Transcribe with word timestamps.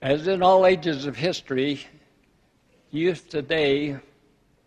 As 0.00 0.28
in 0.28 0.44
all 0.44 0.64
ages 0.64 1.06
of 1.06 1.16
history, 1.16 1.84
youth 2.92 3.28
today 3.28 3.96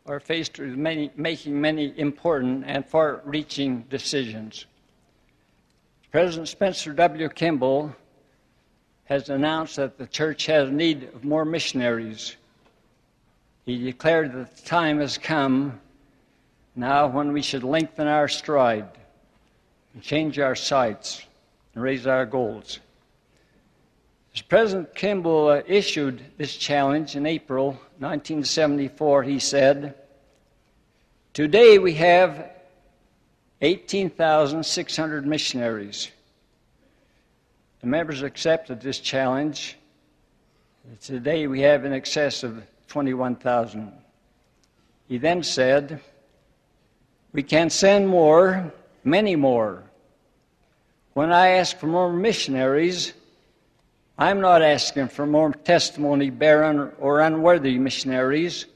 are 0.05 0.19
faced 0.19 0.59
with 0.59 0.75
many, 0.75 1.09
making 1.15 1.61
many 1.61 1.97
important 1.97 2.65
and 2.67 2.85
far 2.85 3.21
reaching 3.23 3.83
decisions. 3.89 4.65
President 6.11 6.49
Spencer 6.49 6.91
W. 6.91 7.29
Kimball 7.29 7.95
has 9.05 9.29
announced 9.29 9.77
that 9.77 9.97
the 9.97 10.05
church 10.05 10.47
has 10.47 10.69
need 10.69 11.03
of 11.03 11.23
more 11.23 11.45
missionaries. 11.45 12.35
He 13.65 13.77
declared 13.77 14.33
that 14.33 14.57
the 14.57 14.63
time 14.63 14.99
has 14.99 15.17
come 15.17 15.79
now 16.75 17.07
when 17.07 17.31
we 17.31 17.41
should 17.41 17.63
lengthen 17.63 18.07
our 18.07 18.27
stride 18.27 18.89
and 19.93 20.03
change 20.03 20.39
our 20.39 20.55
sights 20.55 21.25
and 21.73 21.81
raise 21.81 22.05
our 22.05 22.25
goals. 22.25 22.79
As 24.33 24.41
President 24.41 24.95
Kimball 24.95 25.49
uh, 25.49 25.61
issued 25.67 26.23
this 26.37 26.55
challenge 26.55 27.17
in 27.17 27.25
April 27.25 27.71
1974, 27.99 29.23
he 29.23 29.39
said, 29.39 29.95
Today 31.33 31.77
we 31.77 31.95
have 31.95 32.49
18,600 33.61 35.27
missionaries. 35.27 36.09
The 37.81 37.87
members 37.87 38.21
accepted 38.21 38.79
this 38.79 38.99
challenge. 38.99 39.77
Today 41.01 41.47
we 41.47 41.61
have 41.61 41.83
in 41.83 41.91
excess 41.91 42.43
of 42.43 42.63
21,000. 42.87 43.91
He 45.09 45.17
then 45.17 45.43
said, 45.43 45.99
We 47.33 47.43
can 47.43 47.69
send 47.69 48.07
more, 48.07 48.71
many 49.03 49.35
more. 49.35 49.83
When 51.13 51.33
I 51.33 51.49
ask 51.49 51.77
for 51.77 51.87
more 51.87 52.13
missionaries, 52.13 53.11
I'm 54.21 54.39
not 54.39 54.61
asking 54.61 55.07
for 55.07 55.25
more 55.25 55.51
testimony 55.51 56.29
barren 56.29 56.91
or 56.99 57.21
unworthy 57.21 57.79
missionaries. 57.79 58.67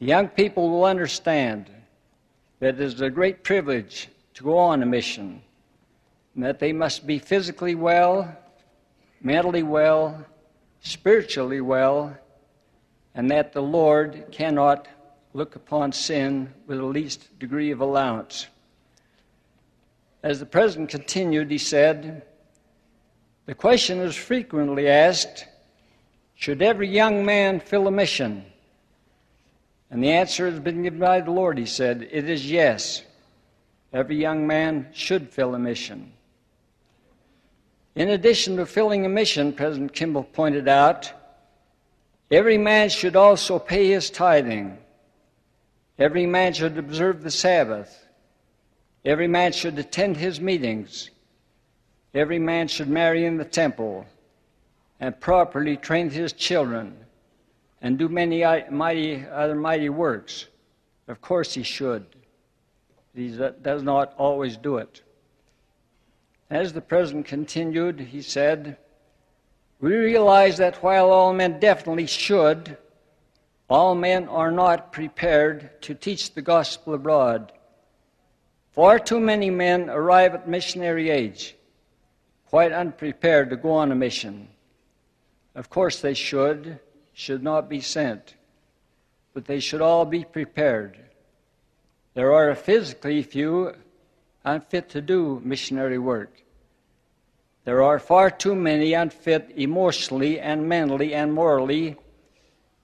The 0.00 0.06
young 0.06 0.26
people 0.26 0.70
will 0.70 0.86
understand 0.86 1.70
that 2.58 2.74
it 2.74 2.80
is 2.80 3.00
a 3.00 3.10
great 3.10 3.44
privilege 3.44 4.08
to 4.34 4.42
go 4.42 4.58
on 4.58 4.82
a 4.82 4.86
mission, 4.86 5.40
and 6.34 6.42
that 6.42 6.58
they 6.58 6.72
must 6.72 7.06
be 7.06 7.20
physically 7.20 7.76
well, 7.76 8.36
mentally 9.20 9.62
well, 9.62 10.26
spiritually 10.80 11.60
well, 11.60 12.18
and 13.14 13.30
that 13.30 13.52
the 13.52 13.62
Lord 13.62 14.26
cannot 14.32 14.88
look 15.32 15.54
upon 15.54 15.92
sin 15.92 16.52
with 16.66 16.78
the 16.78 16.84
least 16.84 17.38
degree 17.38 17.70
of 17.70 17.80
allowance. 17.80 18.48
As 20.24 20.40
the 20.40 20.46
president 20.46 20.88
continued, 20.90 21.52
he 21.52 21.58
said, 21.58 22.24
the 23.46 23.54
question 23.54 23.98
is 24.00 24.16
frequently 24.16 24.88
asked 24.88 25.46
Should 26.34 26.62
every 26.62 26.88
young 26.88 27.24
man 27.24 27.60
fill 27.60 27.86
a 27.86 27.90
mission? 27.90 28.44
And 29.90 30.02
the 30.02 30.10
answer 30.10 30.50
has 30.50 30.58
been 30.58 30.82
given 30.82 30.98
by 30.98 31.20
the 31.20 31.30
Lord. 31.30 31.58
He 31.58 31.66
said, 31.66 32.08
It 32.10 32.28
is 32.28 32.50
yes. 32.50 33.02
Every 33.92 34.16
young 34.16 34.46
man 34.46 34.88
should 34.92 35.30
fill 35.30 35.54
a 35.54 35.58
mission. 35.58 36.12
In 37.94 38.08
addition 38.08 38.56
to 38.56 38.66
filling 38.66 39.06
a 39.06 39.08
mission, 39.08 39.52
President 39.52 39.92
Kimball 39.92 40.24
pointed 40.24 40.66
out, 40.66 41.12
every 42.30 42.58
man 42.58 42.88
should 42.88 43.14
also 43.14 43.60
pay 43.60 43.90
his 43.90 44.10
tithing. 44.10 44.78
Every 45.96 46.26
man 46.26 46.54
should 46.54 46.76
observe 46.76 47.22
the 47.22 47.30
Sabbath. 47.30 48.04
Every 49.04 49.28
man 49.28 49.52
should 49.52 49.78
attend 49.78 50.16
his 50.16 50.40
meetings. 50.40 51.10
Every 52.14 52.38
man 52.38 52.68
should 52.68 52.88
marry 52.88 53.24
in 53.24 53.38
the 53.38 53.44
temple 53.44 54.06
and 55.00 55.18
properly 55.18 55.76
train 55.76 56.10
his 56.10 56.32
children 56.32 56.96
and 57.82 57.98
do 57.98 58.08
many 58.08 58.44
uh, 58.44 58.70
mighty, 58.70 59.26
other 59.26 59.56
mighty 59.56 59.88
works. 59.88 60.46
Of 61.08 61.20
course, 61.20 61.54
he 61.54 61.64
should. 61.64 62.06
He 63.16 63.36
uh, 63.42 63.50
does 63.60 63.82
not 63.82 64.14
always 64.16 64.56
do 64.56 64.76
it. 64.76 65.02
As 66.50 66.72
the 66.72 66.80
president 66.80 67.26
continued, 67.26 67.98
he 67.98 68.22
said, 68.22 68.76
We 69.80 69.96
realize 69.96 70.56
that 70.58 70.84
while 70.84 71.10
all 71.10 71.32
men 71.32 71.58
definitely 71.58 72.06
should, 72.06 72.76
all 73.68 73.96
men 73.96 74.28
are 74.28 74.52
not 74.52 74.92
prepared 74.92 75.82
to 75.82 75.94
teach 75.94 76.32
the 76.32 76.42
gospel 76.42 76.94
abroad. 76.94 77.52
Far 78.70 79.00
too 79.00 79.18
many 79.18 79.50
men 79.50 79.90
arrive 79.90 80.34
at 80.34 80.48
missionary 80.48 81.10
age 81.10 81.56
quite 82.48 82.72
unprepared 82.72 83.50
to 83.50 83.56
go 83.56 83.72
on 83.72 83.92
a 83.92 83.94
mission. 83.94 84.48
Of 85.54 85.70
course, 85.70 86.00
they 86.00 86.14
should, 86.14 86.78
should 87.12 87.42
not 87.42 87.68
be 87.68 87.80
sent, 87.80 88.34
but 89.32 89.44
they 89.44 89.60
should 89.60 89.80
all 89.80 90.04
be 90.04 90.24
prepared. 90.24 90.98
There 92.14 92.32
are 92.32 92.54
physically 92.54 93.22
few 93.22 93.74
unfit 94.44 94.90
to 94.90 95.00
do 95.00 95.40
missionary 95.44 95.98
work. 95.98 96.42
There 97.64 97.82
are 97.82 97.98
far 97.98 98.30
too 98.30 98.54
many 98.54 98.92
unfit 98.92 99.52
emotionally 99.56 100.38
and 100.38 100.68
mentally 100.68 101.14
and 101.14 101.32
morally 101.32 101.96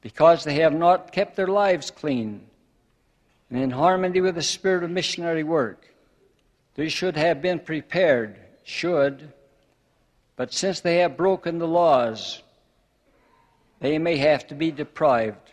because 0.01 0.45
they 0.45 0.55
have 0.55 0.73
not 0.73 1.13
kept 1.13 1.37
their 1.37 1.47
lives 1.47 1.91
clean 1.91 2.47
and 3.51 3.61
in 3.61 3.71
harmony 3.71 4.21
with 4.21 4.37
the 4.37 4.43
spirit 4.43 4.85
of 4.85 4.91
missionary 4.91 5.45
work. 5.45 5.93
They 6.77 6.89
should 6.89 7.17
have 7.17 7.43
been 7.43 7.59
prepared, 7.59 8.39
should, 8.63 9.33
but 10.41 10.55
since 10.55 10.81
they 10.81 10.97
have 11.01 11.19
broken 11.19 11.59
the 11.59 11.69
laws, 11.69 12.43
they 13.81 13.99
may 13.99 14.17
have 14.17 14.47
to 14.47 14.55
be 14.55 14.71
deprived. 14.71 15.51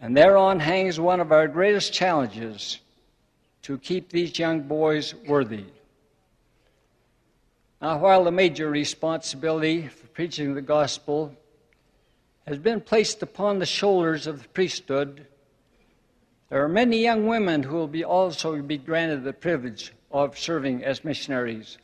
And 0.00 0.16
thereon 0.16 0.60
hangs 0.60 0.98
one 0.98 1.20
of 1.20 1.30
our 1.30 1.46
greatest 1.46 1.92
challenges 1.92 2.80
to 3.64 3.76
keep 3.76 4.08
these 4.08 4.38
young 4.38 4.62
boys 4.62 5.14
worthy. 5.28 5.66
Now, 7.82 7.98
while 7.98 8.24
the 8.24 8.30
major 8.30 8.70
responsibility 8.70 9.88
for 9.88 10.06
preaching 10.06 10.54
the 10.54 10.62
gospel 10.62 11.36
has 12.46 12.58
been 12.58 12.80
placed 12.80 13.22
upon 13.22 13.58
the 13.58 13.66
shoulders 13.66 14.26
of 14.26 14.42
the 14.42 14.48
priesthood, 14.48 15.26
there 16.48 16.64
are 16.64 16.68
many 16.70 17.02
young 17.02 17.26
women 17.26 17.62
who 17.62 17.76
will 17.76 17.88
be 17.88 18.04
also 18.04 18.56
be 18.62 18.78
granted 18.78 19.22
the 19.22 19.34
privilege 19.34 19.92
of 20.10 20.38
serving 20.38 20.82
as 20.82 21.04
missionaries. 21.04 21.76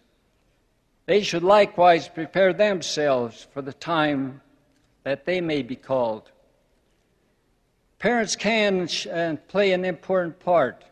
They 1.13 1.23
should 1.23 1.43
likewise 1.43 2.09
prepare 2.09 2.55
themselves 2.55 3.47
for 3.53 3.61
the 3.61 3.75
time 3.75 4.41
that 5.05 5.27
they 5.27 5.43
may 5.43 5.61
be 5.61 5.77
called. 5.77 6.33
Parents 7.99 8.35
can 8.35 8.89
play 9.47 9.73
an 9.73 9.85
important 9.85 10.41
part 10.41 10.87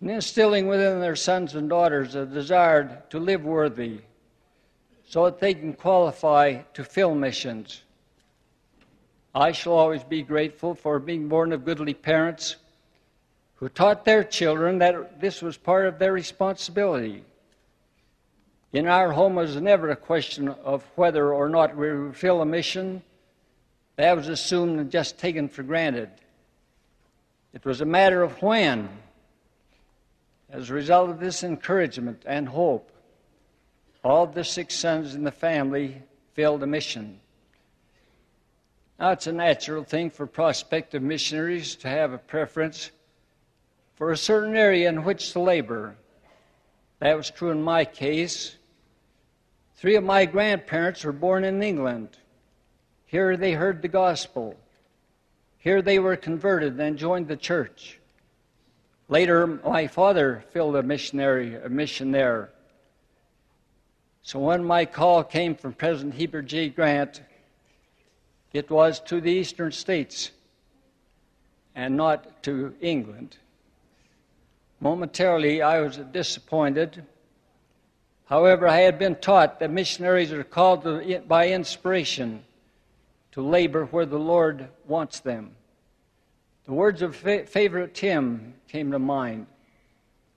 in 0.00 0.08
instilling 0.08 0.68
within 0.68 1.00
their 1.00 1.16
sons 1.16 1.56
and 1.56 1.68
daughters 1.68 2.14
a 2.14 2.26
desire 2.26 3.02
to 3.10 3.18
live 3.18 3.42
worthy 3.42 4.02
so 5.08 5.24
that 5.24 5.40
they 5.40 5.52
can 5.52 5.72
qualify 5.72 6.62
to 6.74 6.84
fill 6.84 7.16
missions. 7.16 7.82
I 9.34 9.50
shall 9.50 9.72
always 9.72 10.04
be 10.04 10.22
grateful 10.22 10.76
for 10.76 11.00
being 11.00 11.28
born 11.28 11.52
of 11.52 11.64
goodly 11.64 11.94
parents 11.94 12.54
who 13.56 13.68
taught 13.68 14.04
their 14.04 14.22
children 14.22 14.78
that 14.78 15.20
this 15.20 15.42
was 15.42 15.56
part 15.56 15.86
of 15.86 15.98
their 15.98 16.12
responsibility. 16.12 17.24
In 18.72 18.86
our 18.86 19.12
home, 19.12 19.38
it 19.38 19.42
was 19.42 19.56
never 19.56 19.90
a 19.90 19.96
question 19.96 20.48
of 20.48 20.84
whether 20.94 21.32
or 21.32 21.48
not 21.48 21.76
we 21.76 21.90
would 21.90 22.16
fill 22.16 22.42
a 22.42 22.46
mission. 22.46 23.02
That 23.96 24.16
was 24.16 24.28
assumed 24.28 24.78
and 24.78 24.90
just 24.90 25.18
taken 25.18 25.48
for 25.48 25.62
granted. 25.62 26.10
It 27.54 27.64
was 27.64 27.80
a 27.80 27.86
matter 27.86 28.22
of 28.22 28.42
when. 28.42 28.90
As 30.50 30.68
a 30.68 30.74
result 30.74 31.10
of 31.10 31.18
this 31.18 31.42
encouragement 31.42 32.24
and 32.26 32.48
hope, 32.48 32.92
all 34.04 34.26
the 34.26 34.44
six 34.44 34.74
sons 34.74 35.14
in 35.14 35.24
the 35.24 35.32
family 35.32 36.02
filled 36.34 36.62
a 36.62 36.66
mission. 36.66 37.20
Now, 38.98 39.10
it's 39.10 39.26
a 39.26 39.32
natural 39.32 39.84
thing 39.84 40.10
for 40.10 40.26
prospective 40.26 41.02
missionaries 41.02 41.74
to 41.76 41.88
have 41.88 42.12
a 42.12 42.18
preference 42.18 42.90
for 43.94 44.12
a 44.12 44.16
certain 44.16 44.56
area 44.56 44.88
in 44.88 45.04
which 45.04 45.32
to 45.32 45.40
labor. 45.40 45.96
That 47.00 47.16
was 47.16 47.30
true 47.30 47.50
in 47.50 47.62
my 47.62 47.84
case. 47.84 48.56
Three 49.78 49.94
of 49.94 50.02
my 50.02 50.26
grandparents 50.26 51.04
were 51.04 51.12
born 51.12 51.44
in 51.44 51.62
England. 51.62 52.08
Here 53.06 53.36
they 53.36 53.52
heard 53.52 53.80
the 53.80 53.86
gospel. 53.86 54.56
Here 55.58 55.82
they 55.82 56.00
were 56.00 56.16
converted 56.16 56.80
and 56.80 56.98
joined 56.98 57.28
the 57.28 57.36
church. 57.36 58.00
Later, 59.08 59.46
my 59.46 59.86
father 59.86 60.42
filled 60.50 60.74
a 60.74 60.82
missionary 60.82 61.54
a 61.54 61.68
mission 61.68 62.10
there. 62.10 62.50
So 64.22 64.40
when 64.40 64.64
my 64.64 64.84
call 64.84 65.22
came 65.22 65.54
from 65.54 65.74
President 65.74 66.14
Heber 66.14 66.42
J. 66.42 66.70
Grant, 66.70 67.22
it 68.52 68.68
was 68.70 68.98
to 69.02 69.20
the 69.20 69.30
eastern 69.30 69.70
states 69.70 70.32
and 71.76 71.96
not 71.96 72.42
to 72.42 72.74
England. 72.80 73.36
Momentarily, 74.80 75.62
I 75.62 75.80
was 75.82 75.98
disappointed 75.98 77.04
However, 78.28 78.68
I 78.68 78.80
had 78.80 78.98
been 78.98 79.16
taught 79.16 79.58
that 79.58 79.70
missionaries 79.70 80.32
are 80.32 80.44
called 80.44 80.82
to, 80.82 81.22
by 81.26 81.48
inspiration 81.48 82.44
to 83.32 83.40
labor 83.42 83.86
where 83.86 84.04
the 84.04 84.18
Lord 84.18 84.68
wants 84.86 85.20
them. 85.20 85.52
The 86.66 86.74
words 86.74 87.00
of 87.00 87.16
fa- 87.16 87.46
favorite 87.46 87.94
Tim 87.94 88.54
came 88.68 88.90
to 88.92 88.98
mind 88.98 89.46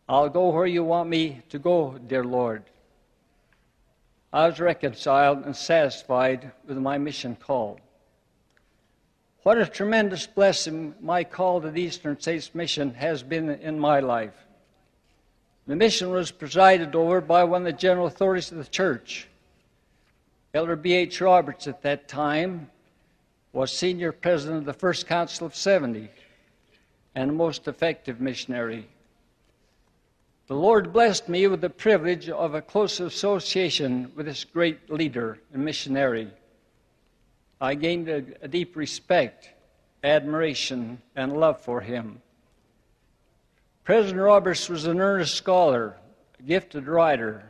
I'll 0.07 0.29
go 0.29 0.49
where 0.49 0.65
you 0.65 0.83
want 0.83 1.09
me 1.09 1.41
to 1.49 1.59
go, 1.59 1.97
dear 2.07 2.23
Lord. 2.23 2.63
I 4.33 4.47
was 4.47 4.59
reconciled 4.59 5.45
and 5.45 5.55
satisfied 5.55 6.51
with 6.65 6.77
my 6.77 6.97
mission 6.97 7.35
call. 7.35 7.79
What 9.44 9.57
a 9.57 9.65
tremendous 9.65 10.27
blessing 10.27 10.95
my 11.01 11.23
call 11.23 11.61
to 11.61 11.71
the 11.71 11.81
Eastern 11.81 12.19
States 12.19 12.53
Mission 12.53 12.94
has 12.94 13.23
been 13.23 13.49
in 13.49 13.79
my 13.79 13.99
life. 13.99 14.35
The 15.67 15.75
mission 15.75 16.09
was 16.09 16.31
presided 16.31 16.95
over 16.95 17.21
by 17.21 17.43
one 17.43 17.61
of 17.61 17.65
the 17.65 17.73
general 17.73 18.07
authorities 18.07 18.51
of 18.51 18.57
the 18.57 18.65
church. 18.65 19.27
Elder 20.53 20.75
B.H. 20.75 21.21
Roberts 21.21 21.67
at 21.67 21.83
that 21.83 22.07
time 22.07 22.69
was 23.53 23.71
senior 23.71 24.11
president 24.11 24.59
of 24.59 24.65
the 24.65 24.73
First 24.73 25.07
Council 25.07 25.45
of 25.45 25.55
70 25.55 26.09
and 27.15 27.29
a 27.29 27.33
most 27.33 27.67
effective 27.67 28.19
missionary. 28.19 28.87
The 30.47 30.55
Lord 30.55 30.91
blessed 30.91 31.29
me 31.29 31.47
with 31.47 31.61
the 31.61 31.69
privilege 31.69 32.27
of 32.27 32.55
a 32.55 32.61
close 32.61 32.99
association 32.99 34.11
with 34.15 34.25
this 34.25 34.43
great 34.43 34.89
leader 34.89 35.37
and 35.53 35.63
missionary. 35.63 36.29
I 37.61 37.75
gained 37.75 38.09
a, 38.09 38.25
a 38.41 38.47
deep 38.47 38.75
respect, 38.75 39.49
admiration, 40.03 41.01
and 41.15 41.37
love 41.37 41.61
for 41.61 41.79
him. 41.79 42.21
President 43.83 44.22
Roberts 44.22 44.69
was 44.69 44.86
an 44.86 45.00
earnest 45.00 45.36
scholar, 45.36 45.98
a 46.39 46.44
gifted 46.44 46.88
writer, 46.88 47.44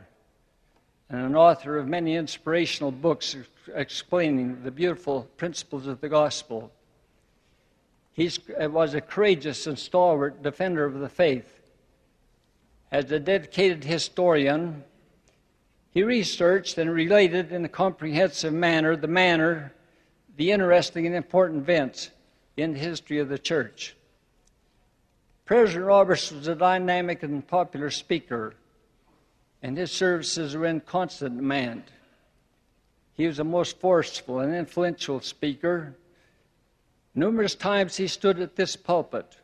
and 1.10 1.20
an 1.20 1.36
author 1.36 1.76
of 1.76 1.86
many 1.86 2.16
inspirational 2.16 2.90
books 2.90 3.36
explaining 3.74 4.62
the 4.62 4.70
beautiful 4.70 5.28
principles 5.36 5.86
of 5.86 6.00
the 6.00 6.08
gospel. 6.08 6.72
He 8.14 8.30
uh, 8.60 8.70
was 8.70 8.94
a 8.94 9.02
courageous 9.02 9.66
and 9.66 9.78
stalwart 9.78 10.42
defender 10.42 10.86
of 10.86 11.00
the 11.00 11.08
faith. 11.08 11.60
As 12.90 13.10
a 13.12 13.20
dedicated 13.20 13.84
historian, 13.84 14.84
he 15.90 16.02
researched 16.02 16.78
and 16.78 16.90
related 16.90 17.52
in 17.52 17.64
a 17.64 17.68
comprehensive 17.68 18.54
manner 18.54 18.96
the 18.96 19.06
manner 19.06 19.74
the 20.38 20.50
interesting 20.50 21.04
and 21.04 21.14
important 21.14 21.60
events 21.60 22.10
in 22.56 22.72
the 22.72 22.78
history 22.78 23.18
of 23.18 23.28
the 23.28 23.38
church. 23.38 23.94
President 25.52 25.84
Roberts 25.84 26.32
was 26.32 26.48
a 26.48 26.54
dynamic 26.54 27.22
and 27.22 27.46
popular 27.46 27.90
speaker, 27.90 28.54
and 29.62 29.76
his 29.76 29.92
services 29.92 30.56
were 30.56 30.64
in 30.64 30.80
constant 30.80 31.36
demand. 31.36 31.82
He 33.12 33.26
was 33.26 33.38
a 33.38 33.44
most 33.44 33.78
forceful 33.78 34.38
and 34.40 34.54
influential 34.54 35.20
speaker. 35.20 35.94
Numerous 37.14 37.54
times 37.54 37.98
he 37.98 38.08
stood 38.08 38.40
at 38.40 38.56
this 38.56 38.76
pulpit 38.76 39.36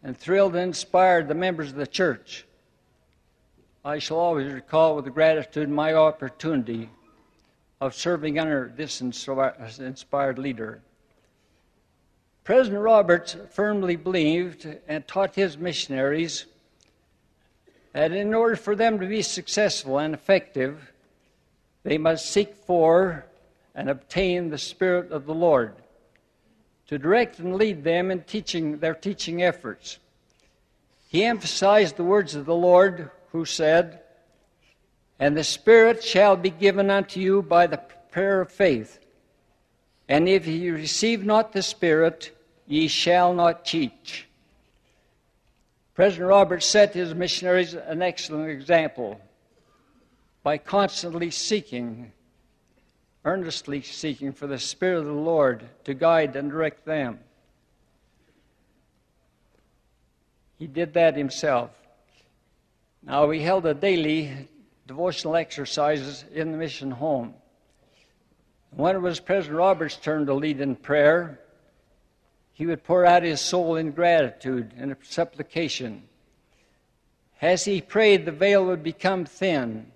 and 0.00 0.16
thrilled 0.16 0.54
and 0.54 0.68
inspired 0.68 1.26
the 1.26 1.34
members 1.34 1.70
of 1.70 1.76
the 1.76 1.88
church. 1.88 2.46
I 3.84 3.98
shall 3.98 4.18
always 4.18 4.52
recall 4.52 4.94
with 4.94 5.12
gratitude 5.12 5.68
my 5.68 5.92
opportunity 5.92 6.88
of 7.80 7.96
serving 7.96 8.38
under 8.38 8.72
this 8.76 9.00
inspired 9.00 10.38
leader. 10.38 10.82
President 12.44 12.82
Roberts 12.82 13.36
firmly 13.50 13.96
believed 13.96 14.66
and 14.88 15.06
taught 15.06 15.34
his 15.34 15.58
missionaries 15.58 16.46
that 17.92 18.12
in 18.12 18.34
order 18.34 18.56
for 18.56 18.74
them 18.74 18.98
to 19.00 19.06
be 19.06 19.22
successful 19.22 19.98
and 19.98 20.14
effective, 20.14 20.92
they 21.82 21.98
must 21.98 22.30
seek 22.30 22.54
for 22.54 23.26
and 23.74 23.90
obtain 23.90 24.50
the 24.50 24.58
Spirit 24.58 25.10
of 25.10 25.26
the 25.26 25.34
Lord 25.34 25.74
to 26.86 26.98
direct 26.98 27.38
and 27.38 27.56
lead 27.56 27.84
them 27.84 28.10
in 28.10 28.22
teaching 28.22 28.78
their 28.78 28.94
teaching 28.94 29.42
efforts. 29.42 29.98
He 31.08 31.24
emphasized 31.24 31.96
the 31.96 32.04
words 32.04 32.34
of 32.34 32.46
the 32.46 32.54
Lord 32.54 33.10
who 33.32 33.44
said, 33.44 34.00
and 35.18 35.36
the 35.36 35.44
Spirit 35.44 36.02
shall 36.02 36.36
be 36.36 36.50
given 36.50 36.90
unto 36.90 37.20
you 37.20 37.42
by 37.42 37.66
the 37.66 37.78
prayer 38.10 38.40
of 38.40 38.50
faith. 38.50 38.99
And 40.10 40.28
if 40.28 40.44
ye 40.44 40.70
receive 40.70 41.24
not 41.24 41.52
the 41.52 41.62
Spirit, 41.62 42.36
ye 42.66 42.88
shall 42.88 43.32
not 43.32 43.64
teach. 43.64 44.26
President 45.94 46.28
Roberts 46.28 46.66
set 46.66 46.94
his 46.94 47.14
missionaries 47.14 47.74
an 47.74 48.02
excellent 48.02 48.50
example 48.50 49.20
by 50.42 50.58
constantly 50.58 51.30
seeking, 51.30 52.10
earnestly 53.24 53.82
seeking 53.82 54.32
for 54.32 54.48
the 54.48 54.58
Spirit 54.58 54.98
of 54.98 55.04
the 55.04 55.12
Lord 55.12 55.62
to 55.84 55.94
guide 55.94 56.34
and 56.34 56.50
direct 56.50 56.84
them. 56.84 57.20
He 60.58 60.66
did 60.66 60.92
that 60.94 61.16
himself. 61.16 61.70
Now, 63.04 63.26
we 63.26 63.42
held 63.42 63.64
a 63.64 63.74
daily 63.74 64.48
devotional 64.88 65.36
exercises 65.36 66.24
in 66.34 66.50
the 66.50 66.58
mission 66.58 66.90
home. 66.90 67.34
When 68.70 68.96
it 68.96 69.00
was 69.00 69.20
President 69.20 69.58
Roberts' 69.58 69.96
turn 69.96 70.26
to 70.26 70.34
lead 70.34 70.60
in 70.60 70.76
prayer, 70.76 71.40
he 72.52 72.66
would 72.66 72.84
pour 72.84 73.04
out 73.04 73.22
his 73.22 73.40
soul 73.40 73.76
in 73.76 73.90
gratitude 73.90 74.72
and 74.76 74.94
supplication. 75.02 76.04
As 77.42 77.64
he 77.64 77.80
prayed, 77.80 78.24
the 78.24 78.32
veil 78.32 78.64
would 78.66 78.82
become 78.82 79.24
thin, 79.24 79.90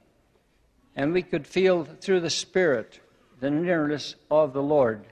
and 0.96 1.12
we 1.12 1.22
could 1.22 1.46
feel 1.46 1.84
through 1.84 2.20
the 2.20 2.30
Spirit 2.30 3.00
the 3.40 3.50
nearness 3.50 4.16
of 4.30 4.52
the 4.52 4.62
Lord. 4.62 5.04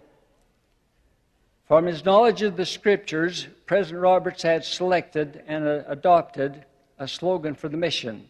From 1.68 1.86
his 1.86 2.04
knowledge 2.04 2.42
of 2.42 2.56
the 2.56 2.66
Scriptures, 2.66 3.46
President 3.66 4.02
Roberts 4.02 4.42
had 4.42 4.64
selected 4.64 5.42
and 5.46 5.66
adopted 5.66 6.64
a 6.98 7.06
slogan 7.06 7.54
for 7.54 7.68
the 7.68 7.76
mission 7.76 8.28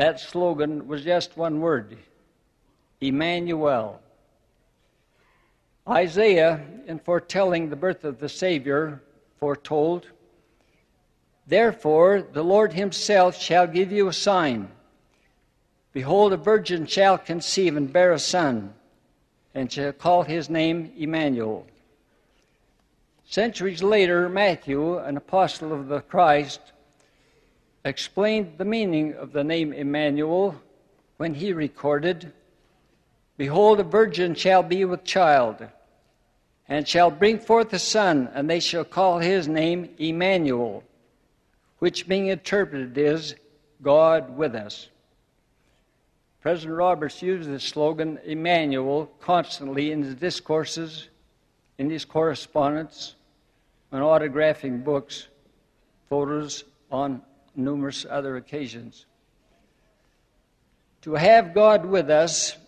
that 0.00 0.18
slogan 0.18 0.88
was 0.88 1.04
just 1.04 1.36
one 1.36 1.60
word 1.60 1.98
Emmanuel. 3.00 4.00
Isaiah, 5.88 6.60
in 6.86 6.98
foretelling 6.98 7.70
the 7.70 7.76
birth 7.76 8.04
of 8.04 8.20
the 8.20 8.28
Savior, 8.28 9.02
foretold, 9.38 10.06
Therefore 11.46 12.22
the 12.22 12.44
Lord 12.44 12.74
himself 12.74 13.40
shall 13.40 13.66
give 13.66 13.90
you 13.90 14.06
a 14.06 14.12
sign. 14.12 14.70
Behold, 15.92 16.32
a 16.32 16.36
virgin 16.36 16.86
shall 16.86 17.18
conceive 17.18 17.76
and 17.76 17.92
bear 17.92 18.12
a 18.12 18.18
son, 18.18 18.74
and 19.54 19.72
shall 19.72 19.92
call 19.92 20.22
his 20.22 20.48
name 20.48 20.92
Emmanuel. 20.96 21.66
Centuries 23.24 23.82
later, 23.82 24.28
Matthew, 24.28 24.98
an 24.98 25.16
apostle 25.16 25.72
of 25.72 25.88
the 25.88 26.00
Christ, 26.00 26.60
explained 27.84 28.58
the 28.58 28.64
meaning 28.64 29.14
of 29.14 29.32
the 29.32 29.42
name 29.42 29.72
Emmanuel 29.72 30.60
when 31.16 31.34
he 31.34 31.52
recorded, 31.52 32.32
Behold, 33.40 33.80
a 33.80 33.84
virgin 33.84 34.34
shall 34.34 34.62
be 34.62 34.84
with 34.84 35.02
child, 35.02 35.66
and 36.68 36.86
shall 36.86 37.10
bring 37.10 37.38
forth 37.38 37.72
a 37.72 37.78
son, 37.78 38.28
and 38.34 38.50
they 38.50 38.60
shall 38.60 38.84
call 38.84 39.18
his 39.18 39.48
name 39.48 39.88
Emmanuel, 39.96 40.84
which 41.78 42.06
being 42.06 42.26
interpreted 42.26 42.98
is 42.98 43.34
God 43.80 44.36
with 44.36 44.54
us. 44.54 44.90
President 46.42 46.76
Roberts 46.76 47.22
used 47.22 47.48
the 47.48 47.58
slogan 47.58 48.18
Emmanuel 48.26 49.10
constantly 49.22 49.90
in 49.90 50.02
his 50.02 50.16
discourses, 50.16 51.08
in 51.78 51.88
his 51.88 52.04
correspondence, 52.04 53.14
when 53.88 54.02
autographing 54.02 54.84
books, 54.84 55.28
photos 56.10 56.64
on 56.92 57.22
numerous 57.56 58.04
other 58.04 58.36
occasions. 58.36 59.06
To 61.00 61.14
have 61.14 61.54
God 61.54 61.86
with 61.86 62.10
us 62.10 62.58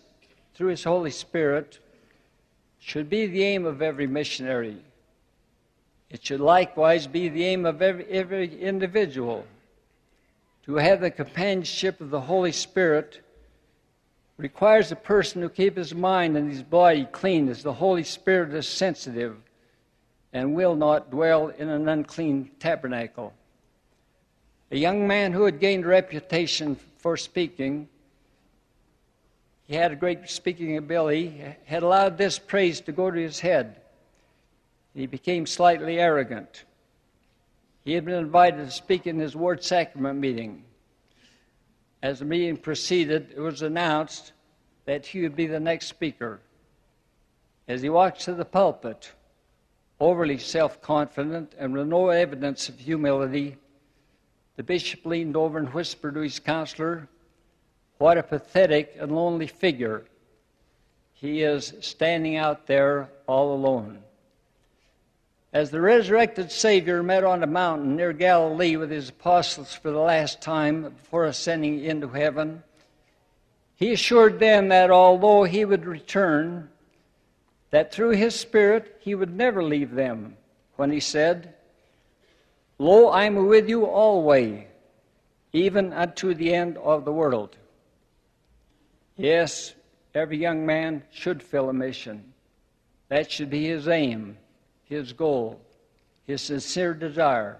through 0.63 0.69
His 0.69 0.85
Holy 0.85 1.11
Spirit 1.11 1.81
should 2.79 3.11
be 3.11 3.27
the 3.27 3.43
aim 3.43 3.67
of 3.67 3.83
every 3.83 4.07
missionary. 4.07 4.77
It 6.09 6.25
should 6.25 6.39
likewise 6.39 7.09
be 7.09 7.29
the 7.29 7.45
aim 7.47 7.67
of 7.67 7.83
every, 7.83 8.07
every 8.07 8.61
individual. 8.61 9.45
To 10.67 10.77
have 10.77 11.01
the 11.01 11.11
companionship 11.11 12.01
of 12.01 12.11
the 12.11 12.21
Holy 12.21 12.53
Spirit 12.53 13.23
requires 14.37 14.93
a 14.93 14.97
person 14.97 15.43
to 15.43 15.49
keep 15.49 15.77
his 15.77 15.97
mind 15.97 16.37
and 16.37 16.49
his 16.49 16.63
body 16.63 17.09
clean, 17.11 17.49
as 17.49 17.65
the 17.65 17.73
Holy 17.73 18.05
Spirit 18.05 18.55
is 18.55 18.69
sensitive 18.69 19.35
and 20.33 20.55
will 20.55 20.77
not 20.77 21.11
dwell 21.11 21.49
in 21.49 21.71
an 21.71 21.89
unclean 21.89 22.53
tabernacle. 22.61 23.33
A 24.71 24.77
young 24.77 25.09
man 25.09 25.33
who 25.33 25.43
had 25.43 25.59
gained 25.59 25.87
reputation 25.87 26.77
for 26.99 27.17
speaking, 27.17 27.89
he 29.67 29.75
had 29.75 29.93
a 29.93 29.97
great 29.97 30.29
speaking 30.29 30.77
ability, 30.77 31.43
had 31.65 31.83
allowed 31.83 32.19
this 32.19 32.39
praise 32.39 32.81
to 32.83 32.93
go 32.93 33.11
to 33.11 33.21
his 33.21 33.41
head. 33.41 33.81
He 34.95 35.07
became 35.07 35.47
slightly 35.47 35.99
arrogant. 35.99 36.65
He 37.85 37.95
had 37.95 38.05
been 38.05 38.15
invited 38.15 38.65
to 38.65 38.71
speak 38.71 39.07
in 39.07 39.19
his 39.19 39.35
ward 39.35 39.65
sacrament 39.65 40.19
meeting. 40.19 40.65
As 42.03 42.19
the 42.19 42.25
meeting 42.25 42.57
proceeded, 42.57 43.33
it 43.35 43.41
was 43.41 43.63
announced 43.63 44.33
that 44.85 45.07
he 45.07 45.23
would 45.23 45.37
be 45.37 45.47
the 45.47 45.61
next 45.61 45.87
speaker. 45.87 46.41
As 47.69 47.83
he 47.83 47.89
walked 47.89 48.21
to 48.23 48.35
the 48.35 48.45
pulpit, 48.45 49.13
overly 50.01 50.39
self 50.39 50.83
confident 50.83 51.55
and 51.57 51.73
with 51.73 51.87
no 51.87 52.09
evidence 52.09 52.69
of 52.69 52.79
humility, 52.79 53.57
the 54.57 54.63
bishop 54.63 55.07
leaned 55.07 55.37
over 55.37 55.59
and 55.59 55.73
whispered 55.73 56.15
to 56.15 56.21
his 56.21 56.41
counselor, 56.41 57.09
What 58.03 58.19
a 58.19 58.25
pathetic 58.25 58.97
and 58.99 59.15
lonely 59.15 59.47
figure. 59.47 60.03
He 61.13 61.45
is 61.45 61.73
standing 61.79 62.35
out 62.35 62.67
there 62.67 63.09
all 63.29 63.55
alone. 63.55 64.03
As 65.53 65.71
the 65.71 65.81
resurrected 65.81 66.51
Savior 66.51 67.05
met 67.05 67.23
on 67.23 67.45
a 67.45 67.47
mountain 67.47 67.95
near 67.95 68.13
Galilee 68.13 68.75
with 68.75 68.91
his 68.91 69.11
apostles 69.11 69.73
for 69.73 69.93
the 69.93 70.01
last 70.01 70.43
time 70.43 70.83
before 70.83 71.27
ascending 71.27 71.85
into 71.85 72.09
heaven, 72.09 72.65
he 73.77 73.93
assured 73.93 74.41
them 74.41 74.71
that 74.71 74.91
although 74.91 75.45
he 75.45 75.65
would 75.65 75.87
return, 75.87 76.71
that 77.71 77.95
through 77.95 78.17
his 78.17 78.35
Spirit 78.35 78.97
he 78.99 79.15
would 79.15 79.33
never 79.33 79.63
leave 79.63 79.93
them 79.93 80.37
when 80.75 80.91
he 80.91 80.99
said, 80.99 81.55
Lo, 82.81 83.11
I 83.11 83.27
am 83.27 83.47
with 83.47 83.69
you 83.69 83.87
always, 83.87 84.65
even 85.53 85.93
unto 85.93 86.35
the 86.35 86.53
end 86.53 86.77
of 86.79 87.05
the 87.05 87.13
world. 87.13 87.59
Yes, 89.17 89.75
every 90.15 90.39
young 90.39 90.67
man 90.67 91.03
should 91.11 91.43
fill 91.43 91.69
a 91.69 91.73
mission. 91.73 92.33
That 93.09 93.31
should 93.31 93.51
be 93.51 93.67
his 93.67 93.89
aim 93.89 94.39
his 94.93 95.13
goal, 95.13 95.61
his 96.25 96.43
sincere 96.43 96.95
desire. 96.95 97.59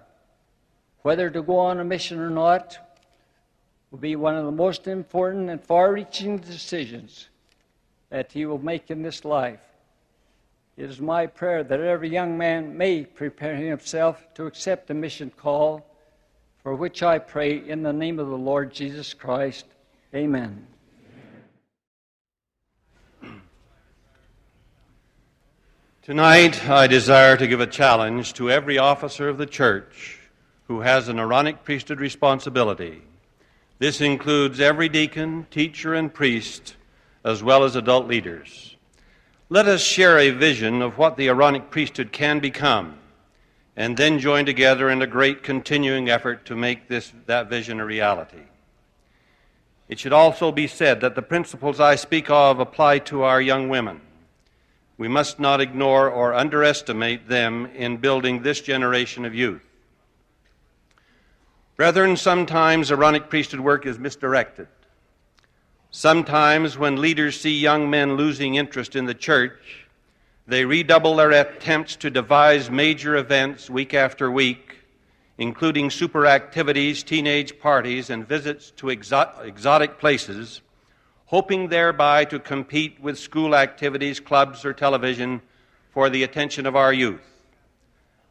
Whether 1.01 1.29
to 1.31 1.41
go 1.41 1.57
on 1.57 1.79
a 1.79 1.83
mission 1.83 2.19
or 2.19 2.29
not 2.29 2.77
will 3.91 3.99
be 3.99 4.15
one 4.15 4.35
of 4.35 4.45
the 4.45 4.51
most 4.51 4.87
important 4.87 5.49
and 5.49 5.61
far 5.61 5.91
reaching 5.91 6.37
decisions 6.37 7.29
that 8.09 8.31
he 8.31 8.45
will 8.45 8.59
make 8.59 8.91
in 8.91 9.01
this 9.01 9.25
life. 9.25 9.59
It 10.77 10.89
is 10.89 11.01
my 11.01 11.27
prayer 11.27 11.63
that 11.63 11.79
every 11.79 12.09
young 12.09 12.37
man 12.37 12.77
may 12.77 13.03
prepare 13.03 13.55
himself 13.55 14.33
to 14.35 14.45
accept 14.45 14.87
the 14.87 14.93
mission 14.93 15.31
call, 15.35 15.85
for 16.61 16.75
which 16.75 17.03
I 17.03 17.19
pray 17.19 17.57
in 17.67 17.83
the 17.83 17.93
name 17.93 18.19
of 18.19 18.29
the 18.29 18.37
Lord 18.37 18.73
Jesus 18.73 19.13
Christ. 19.13 19.65
Amen. 20.15 20.67
Tonight, 26.03 26.67
I 26.69 26.87
desire 26.87 27.37
to 27.37 27.47
give 27.47 27.61
a 27.61 27.65
challenge 27.65 28.33
to 28.33 28.51
every 28.51 28.77
officer 28.77 29.29
of 29.29 29.37
the 29.37 29.45
church 29.45 30.19
who 30.67 30.81
has 30.81 31.07
an 31.07 31.17
Aaronic 31.17 31.63
priesthood 31.63 32.01
responsibility. 32.01 33.03
This 33.79 34.01
includes 34.01 34.59
every 34.59 34.89
deacon, 34.89 35.47
teacher, 35.49 35.93
and 35.93 36.13
priest, 36.13 36.75
as 37.23 37.41
well 37.41 37.63
as 37.63 37.77
adult 37.77 38.05
leaders. 38.05 38.75
Let 39.47 39.65
us 39.65 39.81
share 39.81 40.19
a 40.19 40.31
vision 40.31 40.81
of 40.81 40.97
what 40.97 41.15
the 41.15 41.29
Aaronic 41.29 41.71
priesthood 41.71 42.11
can 42.11 42.41
become, 42.41 42.97
and 43.77 43.95
then 43.95 44.19
join 44.19 44.45
together 44.45 44.89
in 44.89 45.01
a 45.01 45.07
great 45.07 45.41
continuing 45.41 46.09
effort 46.09 46.43
to 46.47 46.55
make 46.57 46.89
this, 46.89 47.13
that 47.27 47.49
vision 47.49 47.79
a 47.79 47.85
reality. 47.85 48.43
It 49.87 49.99
should 49.99 50.11
also 50.11 50.51
be 50.51 50.67
said 50.67 50.99
that 50.99 51.15
the 51.15 51.21
principles 51.21 51.79
I 51.79 51.95
speak 51.95 52.29
of 52.29 52.59
apply 52.59 52.99
to 52.99 53.23
our 53.23 53.39
young 53.39 53.69
women. 53.69 54.01
We 55.03 55.09
must 55.09 55.37
not 55.37 55.59
ignore 55.59 56.09
or 56.09 56.33
underestimate 56.33 57.27
them 57.27 57.65
in 57.75 57.97
building 57.97 58.41
this 58.41 58.61
generation 58.61 59.25
of 59.25 59.35
youth. 59.35 59.61
Brethren, 61.75 62.15
sometimes 62.15 62.89
Aaronic 62.89 63.29
priesthood 63.29 63.59
work 63.59 63.85
is 63.85 63.99
misdirected. 63.99 64.69
Sometimes, 65.91 66.77
when 66.77 67.01
leaders 67.01 67.37
see 67.37 67.59
young 67.59 67.89
men 67.89 68.15
losing 68.15 68.55
interest 68.55 68.95
in 68.95 69.05
the 69.05 69.13
church, 69.13 69.85
they 70.47 70.63
redouble 70.63 71.17
their 71.17 71.31
attempts 71.31 71.97
to 71.97 72.09
devise 72.09 72.71
major 72.71 73.17
events 73.17 73.69
week 73.69 73.93
after 73.93 74.31
week, 74.31 74.77
including 75.37 75.89
super 75.89 76.25
activities, 76.25 77.03
teenage 77.03 77.59
parties, 77.59 78.09
and 78.09 78.25
visits 78.25 78.71
to 78.77 78.89
exotic 78.89 79.99
places 79.99 80.61
hoping 81.33 81.67
thereby 81.67 82.23
to 82.23 82.37
compete 82.37 82.95
with 83.01 83.17
school 83.17 83.55
activities, 83.55 84.19
clubs, 84.19 84.63
or 84.63 84.71
television 84.71 85.41
for 85.89 86.07
the 86.07 86.21
attention 86.21 86.67
of 86.67 86.75
our 86.75 86.93
youth. 86.93 87.27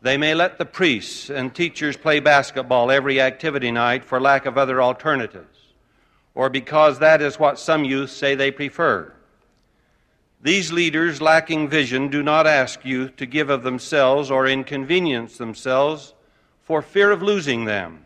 They 0.02 0.16
may 0.16 0.36
let 0.36 0.56
the 0.56 0.64
priests 0.64 1.28
and 1.28 1.52
teachers 1.52 1.96
play 1.96 2.20
basketball 2.20 2.92
every 2.92 3.20
activity 3.20 3.72
night 3.72 4.04
for 4.04 4.20
lack 4.20 4.46
of 4.46 4.56
other 4.56 4.80
alternatives, 4.80 5.58
or 6.36 6.48
because 6.48 7.00
that 7.00 7.20
is 7.20 7.40
what 7.40 7.58
some 7.58 7.82
youth 7.82 8.10
say 8.12 8.36
they 8.36 8.52
prefer. 8.52 9.12
These 10.40 10.70
leaders, 10.70 11.20
lacking 11.20 11.70
vision, 11.70 12.06
do 12.06 12.22
not 12.22 12.46
ask 12.46 12.84
youth 12.84 13.16
to 13.16 13.26
give 13.26 13.50
of 13.50 13.64
themselves 13.64 14.30
or 14.30 14.46
inconvenience 14.46 15.38
themselves 15.38 16.14
for 16.60 16.80
fear 16.80 17.10
of 17.10 17.20
losing 17.20 17.64
them. 17.64 18.04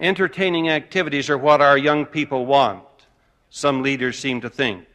Entertaining 0.00 0.70
activities 0.70 1.28
are 1.28 1.36
what 1.36 1.60
our 1.60 1.76
young 1.76 2.06
people 2.06 2.46
want 2.46 2.82
some 3.50 3.82
leaders 3.82 4.18
seem 4.18 4.40
to 4.40 4.48
think. 4.48 4.86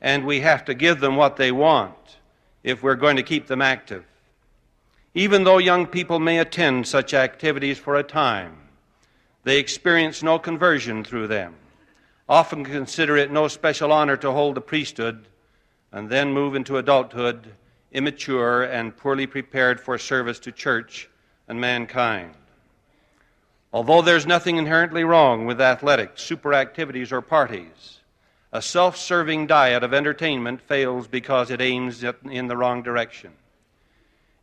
And 0.00 0.24
we 0.24 0.40
have 0.40 0.64
to 0.66 0.74
give 0.74 1.00
them 1.00 1.16
what 1.16 1.36
they 1.36 1.50
want 1.50 2.18
if 2.62 2.82
we're 2.82 2.94
going 2.94 3.16
to 3.16 3.22
keep 3.22 3.46
them 3.46 3.60
active. 3.60 4.04
Even 5.14 5.42
though 5.42 5.58
young 5.58 5.86
people 5.86 6.20
may 6.20 6.38
attend 6.38 6.86
such 6.86 7.14
activities 7.14 7.78
for 7.78 7.96
a 7.96 8.02
time, 8.02 8.56
they 9.42 9.58
experience 9.58 10.22
no 10.22 10.38
conversion 10.38 11.02
through 11.02 11.26
them, 11.26 11.54
often 12.28 12.64
consider 12.64 13.16
it 13.16 13.32
no 13.32 13.48
special 13.48 13.90
honor 13.90 14.16
to 14.18 14.30
hold 14.30 14.54
the 14.54 14.60
priesthood, 14.60 15.26
and 15.90 16.10
then 16.10 16.32
move 16.32 16.54
into 16.54 16.76
adulthood 16.76 17.54
immature 17.92 18.64
and 18.64 18.96
poorly 18.96 19.26
prepared 19.26 19.80
for 19.80 19.96
service 19.98 20.38
to 20.40 20.52
church 20.52 21.08
and 21.48 21.60
mankind. 21.60 22.34
Although 23.72 24.02
there's 24.02 24.26
nothing 24.26 24.56
inherently 24.56 25.04
wrong 25.04 25.44
with 25.44 25.60
athletics, 25.60 26.22
super 26.22 26.54
activities, 26.54 27.12
or 27.12 27.20
parties, 27.20 28.00
a 28.50 28.62
self 28.62 28.96
serving 28.96 29.46
diet 29.46 29.84
of 29.84 29.92
entertainment 29.92 30.62
fails 30.62 31.06
because 31.06 31.50
it 31.50 31.60
aims 31.60 32.02
in 32.24 32.48
the 32.48 32.56
wrong 32.56 32.82
direction. 32.82 33.32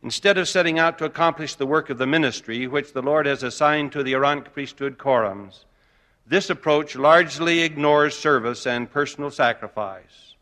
Instead 0.02 0.38
of 0.38 0.48
setting 0.48 0.78
out 0.78 0.98
to 0.98 1.04
accomplish 1.04 1.56
the 1.56 1.66
work 1.66 1.90
of 1.90 1.98
the 1.98 2.06
ministry 2.06 2.68
which 2.68 2.92
the 2.92 3.02
Lord 3.02 3.26
has 3.26 3.42
assigned 3.42 3.90
to 3.92 4.04
the 4.04 4.12
Aaronic 4.12 4.52
priesthood 4.52 4.98
quorums, 4.98 5.64
this 6.24 6.50
approach 6.50 6.94
largely 6.94 7.62
ignores 7.62 8.16
service 8.16 8.66
and 8.66 8.90
personal 8.90 9.30
sacrifice 9.30 10.34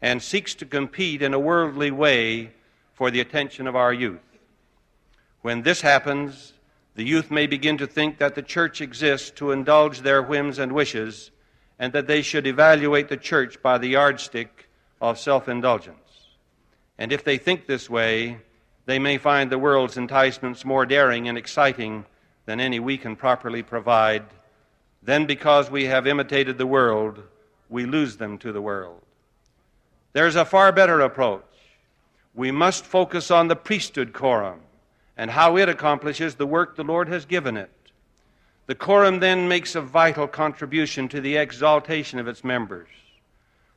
and 0.00 0.20
seeks 0.20 0.54
to 0.56 0.66
compete 0.66 1.22
in 1.22 1.34
a 1.34 1.38
worldly 1.38 1.92
way 1.92 2.50
for 2.94 3.10
the 3.12 3.20
attention 3.20 3.68
of 3.68 3.76
our 3.76 3.92
youth. 3.92 4.20
When 5.42 5.62
this 5.62 5.80
happens, 5.80 6.51
the 6.94 7.04
youth 7.04 7.30
may 7.30 7.46
begin 7.46 7.78
to 7.78 7.86
think 7.86 8.18
that 8.18 8.34
the 8.34 8.42
church 8.42 8.80
exists 8.80 9.30
to 9.32 9.50
indulge 9.50 10.00
their 10.00 10.22
whims 10.22 10.58
and 10.58 10.72
wishes, 10.72 11.30
and 11.78 11.92
that 11.94 12.06
they 12.06 12.20
should 12.20 12.46
evaluate 12.46 13.08
the 13.08 13.16
church 13.16 13.62
by 13.62 13.78
the 13.78 13.88
yardstick 13.88 14.68
of 15.00 15.18
self 15.18 15.48
indulgence. 15.48 15.96
And 16.98 17.12
if 17.12 17.24
they 17.24 17.38
think 17.38 17.66
this 17.66 17.88
way, 17.88 18.38
they 18.84 18.98
may 18.98 19.16
find 19.16 19.50
the 19.50 19.58
world's 19.58 19.96
enticements 19.96 20.64
more 20.64 20.84
daring 20.84 21.28
and 21.28 21.38
exciting 21.38 22.04
than 22.44 22.60
any 22.60 22.78
we 22.78 22.98
can 22.98 23.16
properly 23.16 23.62
provide. 23.62 24.24
Then, 25.02 25.26
because 25.26 25.70
we 25.70 25.86
have 25.86 26.06
imitated 26.06 26.58
the 26.58 26.66
world, 26.66 27.22
we 27.68 27.86
lose 27.86 28.18
them 28.18 28.38
to 28.38 28.52
the 28.52 28.60
world. 28.60 29.00
There's 30.12 30.36
a 30.36 30.44
far 30.44 30.72
better 30.72 31.00
approach. 31.00 31.44
We 32.34 32.50
must 32.50 32.84
focus 32.84 33.30
on 33.30 33.48
the 33.48 33.56
priesthood 33.56 34.12
quorum 34.12 34.60
and 35.22 35.30
how 35.30 35.56
it 35.56 35.68
accomplishes 35.68 36.34
the 36.34 36.46
work 36.48 36.74
the 36.74 36.82
Lord 36.82 37.08
has 37.08 37.26
given 37.26 37.56
it. 37.56 37.70
The 38.66 38.74
quorum 38.74 39.20
then 39.20 39.46
makes 39.46 39.76
a 39.76 39.80
vital 39.80 40.26
contribution 40.26 41.08
to 41.10 41.20
the 41.20 41.36
exaltation 41.36 42.18
of 42.18 42.26
its 42.26 42.42
members. 42.42 42.88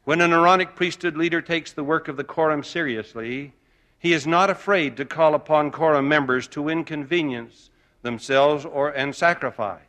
When 0.06 0.22
an 0.22 0.34
Aaronic 0.34 0.76
priesthood 0.76 1.16
leader 1.16 1.44
takes 1.44 1.72
the 1.72 1.84
work 1.84 2.08
of 2.08 2.18
the 2.18 2.24
quorum 2.24 2.64
seriously, 2.64 3.54
he 4.00 4.12
is 4.12 4.26
not 4.26 4.50
afraid 4.50 4.98
to 4.98 5.06
call 5.06 5.36
upon 5.36 5.70
quorum 5.70 6.08
members 6.08 6.48
to 6.48 6.68
inconvenience 6.68 7.70
themselves 8.02 8.66
or 8.66 8.90
and 8.90 9.16
sacrifice. 9.16 9.82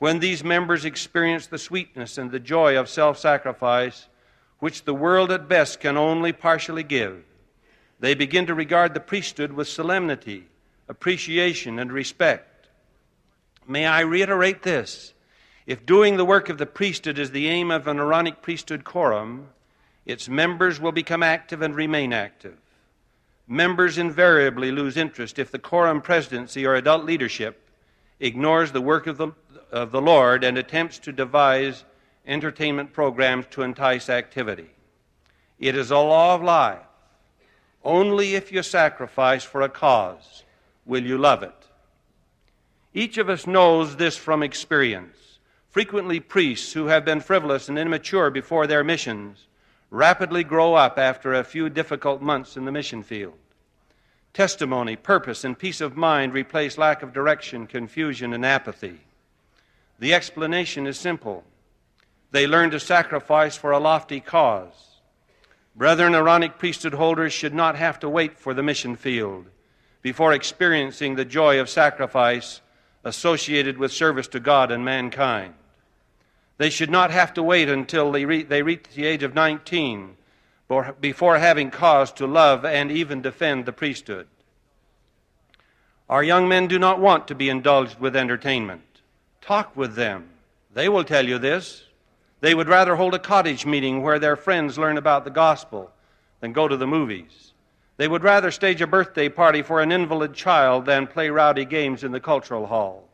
When 0.00 0.18
these 0.18 0.44
members 0.44 0.84
experience 0.84 1.46
the 1.46 1.56
sweetness 1.56 2.18
and 2.18 2.30
the 2.30 2.38
joy 2.38 2.78
of 2.78 2.90
self-sacrifice, 2.90 4.06
which 4.58 4.84
the 4.84 4.92
world 4.92 5.32
at 5.32 5.48
best 5.48 5.80
can 5.80 5.96
only 5.96 6.34
partially 6.34 6.82
give, 6.82 7.24
they 8.02 8.14
begin 8.14 8.46
to 8.46 8.54
regard 8.54 8.94
the 8.94 9.00
priesthood 9.00 9.52
with 9.52 9.68
solemnity, 9.68 10.48
appreciation, 10.88 11.78
and 11.78 11.92
respect. 11.92 12.66
May 13.68 13.86
I 13.86 14.00
reiterate 14.00 14.64
this? 14.64 15.14
If 15.68 15.86
doing 15.86 16.16
the 16.16 16.24
work 16.24 16.48
of 16.48 16.58
the 16.58 16.66
priesthood 16.66 17.16
is 17.16 17.30
the 17.30 17.46
aim 17.46 17.70
of 17.70 17.86
an 17.86 18.00
Aaronic 18.00 18.42
priesthood 18.42 18.82
quorum, 18.82 19.50
its 20.04 20.28
members 20.28 20.80
will 20.80 20.90
become 20.90 21.22
active 21.22 21.62
and 21.62 21.76
remain 21.76 22.12
active. 22.12 22.56
Members 23.46 23.98
invariably 23.98 24.72
lose 24.72 24.96
interest 24.96 25.38
if 25.38 25.52
the 25.52 25.60
quorum 25.60 26.02
presidency 26.02 26.66
or 26.66 26.74
adult 26.74 27.04
leadership 27.04 27.70
ignores 28.18 28.72
the 28.72 28.80
work 28.80 29.06
of 29.06 29.16
the, 29.16 29.28
of 29.70 29.92
the 29.92 30.02
Lord 30.02 30.42
and 30.42 30.58
attempts 30.58 30.98
to 30.98 31.12
devise 31.12 31.84
entertainment 32.26 32.92
programs 32.92 33.46
to 33.50 33.62
entice 33.62 34.08
activity. 34.08 34.70
It 35.60 35.76
is 35.76 35.92
a 35.92 35.98
law 35.98 36.34
of 36.34 36.42
life. 36.42 36.80
Only 37.84 38.34
if 38.34 38.52
you 38.52 38.62
sacrifice 38.62 39.44
for 39.44 39.62
a 39.62 39.68
cause 39.68 40.44
will 40.86 41.02
you 41.02 41.18
love 41.18 41.42
it. 41.42 41.54
Each 42.94 43.18
of 43.18 43.28
us 43.28 43.46
knows 43.46 43.96
this 43.96 44.16
from 44.16 44.42
experience. 44.42 45.38
Frequently, 45.70 46.20
priests 46.20 46.74
who 46.74 46.86
have 46.86 47.04
been 47.04 47.20
frivolous 47.20 47.68
and 47.68 47.78
immature 47.78 48.30
before 48.30 48.66
their 48.66 48.84
missions 48.84 49.46
rapidly 49.90 50.44
grow 50.44 50.74
up 50.74 50.98
after 50.98 51.34
a 51.34 51.44
few 51.44 51.68
difficult 51.70 52.20
months 52.20 52.56
in 52.56 52.66
the 52.66 52.72
mission 52.72 53.02
field. 53.02 53.34
Testimony, 54.32 54.96
purpose, 54.96 55.44
and 55.44 55.58
peace 55.58 55.80
of 55.80 55.96
mind 55.96 56.32
replace 56.32 56.78
lack 56.78 57.02
of 57.02 57.12
direction, 57.12 57.66
confusion, 57.66 58.32
and 58.32 58.44
apathy. 58.44 59.00
The 59.98 60.14
explanation 60.14 60.86
is 60.86 60.98
simple. 60.98 61.44
They 62.30 62.46
learn 62.46 62.70
to 62.70 62.80
sacrifice 62.80 63.56
for 63.56 63.72
a 63.72 63.78
lofty 63.78 64.20
cause. 64.20 64.91
Brethren, 65.74 66.14
Aaronic 66.14 66.58
priesthood 66.58 66.94
holders 66.94 67.32
should 67.32 67.54
not 67.54 67.76
have 67.76 67.98
to 68.00 68.08
wait 68.08 68.38
for 68.38 68.52
the 68.52 68.62
mission 68.62 68.96
field 68.96 69.46
before 70.02 70.32
experiencing 70.32 71.14
the 71.14 71.24
joy 71.24 71.58
of 71.58 71.70
sacrifice 71.70 72.60
associated 73.04 73.78
with 73.78 73.92
service 73.92 74.28
to 74.28 74.40
God 74.40 74.70
and 74.70 74.84
mankind. 74.84 75.54
They 76.58 76.70
should 76.70 76.90
not 76.90 77.10
have 77.10 77.32
to 77.34 77.42
wait 77.42 77.68
until 77.68 78.12
they, 78.12 78.24
re- 78.24 78.42
they 78.42 78.62
reach 78.62 78.84
the 78.94 79.06
age 79.06 79.22
of 79.22 79.34
19 79.34 80.16
before 81.00 81.38
having 81.38 81.70
cause 81.70 82.12
to 82.12 82.26
love 82.26 82.64
and 82.64 82.90
even 82.90 83.22
defend 83.22 83.66
the 83.66 83.72
priesthood. 83.72 84.26
Our 86.08 86.22
young 86.22 86.48
men 86.48 86.66
do 86.66 86.78
not 86.78 87.00
want 87.00 87.28
to 87.28 87.34
be 87.34 87.48
indulged 87.48 87.98
with 87.98 88.14
entertainment. 88.14 88.82
Talk 89.40 89.76
with 89.76 89.94
them. 89.94 90.28
They 90.72 90.88
will 90.88 91.04
tell 91.04 91.26
you 91.26 91.38
this. 91.38 91.84
They 92.42 92.56
would 92.56 92.68
rather 92.68 92.96
hold 92.96 93.14
a 93.14 93.20
cottage 93.20 93.64
meeting 93.64 94.02
where 94.02 94.18
their 94.18 94.34
friends 94.34 94.76
learn 94.76 94.98
about 94.98 95.22
the 95.22 95.30
gospel 95.30 95.92
than 96.40 96.52
go 96.52 96.66
to 96.66 96.76
the 96.76 96.88
movies. 96.88 97.52
They 97.98 98.08
would 98.08 98.24
rather 98.24 98.50
stage 98.50 98.82
a 98.82 98.86
birthday 98.88 99.28
party 99.28 99.62
for 99.62 99.80
an 99.80 99.92
invalid 99.92 100.34
child 100.34 100.84
than 100.84 101.06
play 101.06 101.30
rowdy 101.30 101.64
games 101.64 102.02
in 102.02 102.10
the 102.10 102.18
cultural 102.18 102.66
hall. 102.66 103.08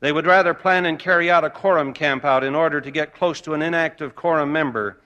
They 0.00 0.12
would 0.12 0.26
rather 0.26 0.52
plan 0.52 0.84
and 0.84 0.98
carry 0.98 1.30
out 1.30 1.46
a 1.46 1.50
quorum 1.50 1.94
camp 1.94 2.26
out 2.26 2.44
in 2.44 2.54
order 2.54 2.78
to 2.78 2.90
get 2.90 3.14
close 3.14 3.40
to 3.40 3.54
an 3.54 3.62
inactive 3.62 4.14
quorum 4.14 4.52
member 4.52 4.98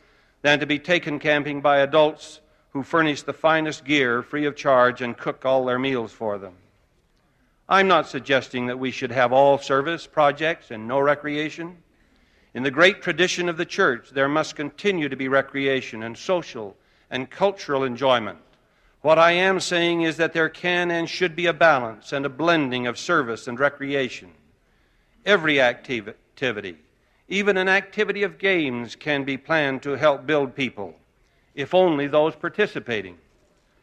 than 0.42 0.58
to 0.58 0.66
be 0.66 0.80
taken 0.80 1.20
camping 1.20 1.60
by 1.60 1.78
adults 1.78 2.40
who 2.70 2.82
furnish 2.82 3.22
the 3.22 3.32
finest 3.32 3.84
gear 3.84 4.22
free 4.22 4.44
of 4.44 4.56
charge 4.56 5.02
and 5.02 5.16
cook 5.16 5.44
all 5.44 5.64
their 5.64 5.78
meals 5.78 6.12
for 6.12 6.36
them. 6.36 6.54
I'm 7.68 7.86
not 7.86 8.08
suggesting 8.08 8.66
that 8.66 8.80
we 8.80 8.90
should 8.90 9.12
have 9.12 9.32
all 9.32 9.56
service 9.56 10.04
projects 10.08 10.72
and 10.72 10.88
no 10.88 10.98
recreation. 10.98 11.76
In 12.52 12.64
the 12.64 12.70
great 12.70 13.00
tradition 13.00 13.48
of 13.48 13.56
the 13.56 13.64
church, 13.64 14.10
there 14.10 14.28
must 14.28 14.56
continue 14.56 15.08
to 15.08 15.16
be 15.16 15.28
recreation 15.28 16.02
and 16.02 16.18
social 16.18 16.76
and 17.10 17.30
cultural 17.30 17.84
enjoyment. 17.84 18.38
What 19.02 19.18
I 19.18 19.32
am 19.32 19.60
saying 19.60 20.02
is 20.02 20.16
that 20.16 20.32
there 20.32 20.48
can 20.48 20.90
and 20.90 21.08
should 21.08 21.34
be 21.36 21.46
a 21.46 21.52
balance 21.52 22.12
and 22.12 22.26
a 22.26 22.30
blending 22.30 22.86
of 22.86 22.98
service 22.98 23.46
and 23.46 23.58
recreation. 23.58 24.32
Every 25.24 25.60
activity, 25.60 26.76
even 27.28 27.56
an 27.56 27.68
activity 27.68 28.24
of 28.24 28.38
games, 28.38 28.96
can 28.96 29.24
be 29.24 29.36
planned 29.36 29.82
to 29.82 29.90
help 29.96 30.26
build 30.26 30.54
people, 30.54 30.96
if 31.54 31.72
only 31.72 32.08
those 32.08 32.34
participating. 32.34 33.16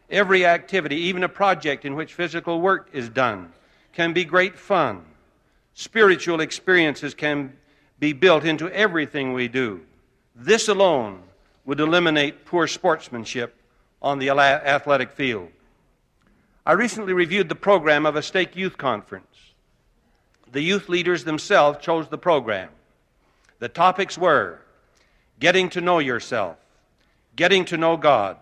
Every 0.10 0.46
activity, 0.46 0.98
even 0.98 1.24
a 1.24 1.30
project 1.30 1.86
in 1.86 1.96
which 1.96 2.14
physical 2.14 2.62
work 2.62 2.90
is 2.94 3.10
done, 3.10 3.54
can 3.94 4.14
be 4.14 4.26
great 4.26 4.58
fun. 4.58 5.04
Spiritual 5.74 6.42
experiences 6.42 7.14
can 7.14 7.54
be 8.00 8.14
built 8.14 8.44
into 8.44 8.70
everything 8.72 9.34
we 9.34 9.48
do. 9.48 9.82
This 10.36 10.68
alone 10.68 11.24
would 11.66 11.80
eliminate 11.80 12.46
poor 12.46 12.68
sportsmanship 12.68 13.56
on 14.02 14.20
the 14.20 14.30
athletic 14.30 15.12
field. 15.12 15.50
I 16.66 16.74
recently 16.74 17.14
reviewed 17.14 17.50
the 17.50 17.56
program 17.56 18.06
of 18.06 18.16
a 18.16 18.22
stake 18.22 18.56
youth 18.56 18.78
conference. 18.78 19.26
The 20.52 20.62
youth 20.62 20.90
leaders 20.90 21.24
themselves 21.24 21.80
chose 21.80 22.08
the 22.08 22.18
program. 22.18 22.70
The 23.60 23.70
topics 23.70 24.18
were 24.18 24.60
getting 25.40 25.70
to 25.70 25.82
know 25.82 26.00
yourself, 26.00 26.58
getting 27.36 27.66
to 27.66 27.78
know 27.78 27.98
God, 27.98 28.38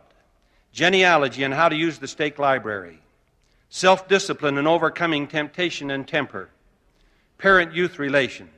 genealogy 0.72 1.44
and 1.44 1.54
how 1.54 1.70
to 1.70 1.76
use 1.76 2.00
the 2.00 2.08
stake 2.08 2.38
library, 2.38 3.00
self 3.70 4.08
discipline 4.08 4.58
and 4.58 4.68
overcoming 4.68 5.28
temptation 5.28 5.90
and 5.90 6.08
temper, 6.08 6.50
parent 7.38 7.74
youth 7.74 7.98
relations, 7.98 8.55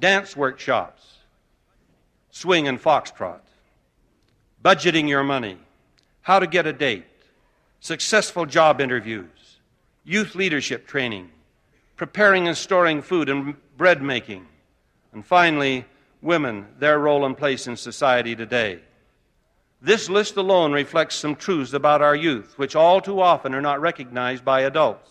dance 0.00 0.36
workshops, 0.36 1.18
swing 2.30 2.66
and 2.66 2.80
foxtrot, 2.80 3.40
budgeting 4.64 5.08
your 5.08 5.22
money, 5.22 5.58
how 6.22 6.38
to 6.38 6.46
get 6.46 6.66
a 6.66 6.72
date, 6.72 7.04
successful 7.80 8.46
job 8.46 8.80
interviews, 8.80 9.58
youth 10.04 10.34
leadership 10.34 10.86
training, 10.86 11.30
preparing 11.96 12.48
and 12.48 12.56
storing 12.56 13.02
food 13.02 13.28
and 13.28 13.54
bread 13.76 14.02
making, 14.02 14.46
and 15.12 15.24
finally, 15.24 15.84
women, 16.22 16.66
their 16.78 16.98
role 16.98 17.24
and 17.24 17.36
place 17.36 17.66
in 17.66 17.76
society 17.76 18.34
today. 18.34 18.80
This 19.82 20.10
list 20.10 20.36
alone 20.36 20.72
reflects 20.72 21.14
some 21.14 21.36
truths 21.36 21.72
about 21.72 22.02
our 22.02 22.14
youth, 22.14 22.58
which 22.58 22.76
all 22.76 23.00
too 23.00 23.20
often 23.20 23.54
are 23.54 23.62
not 23.62 23.80
recognized 23.80 24.44
by 24.44 24.62
adults. 24.62 25.10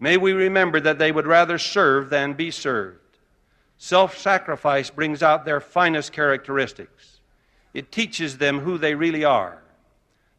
May 0.00 0.16
we 0.16 0.32
remember 0.32 0.80
that 0.80 0.98
they 0.98 1.12
would 1.12 1.26
rather 1.26 1.58
serve 1.58 2.10
than 2.10 2.32
be 2.32 2.50
served. 2.50 2.98
Self 3.82 4.18
sacrifice 4.18 4.90
brings 4.90 5.22
out 5.22 5.46
their 5.46 5.58
finest 5.58 6.12
characteristics. 6.12 7.20
It 7.72 7.90
teaches 7.90 8.36
them 8.36 8.60
who 8.60 8.76
they 8.76 8.94
really 8.94 9.24
are. 9.24 9.62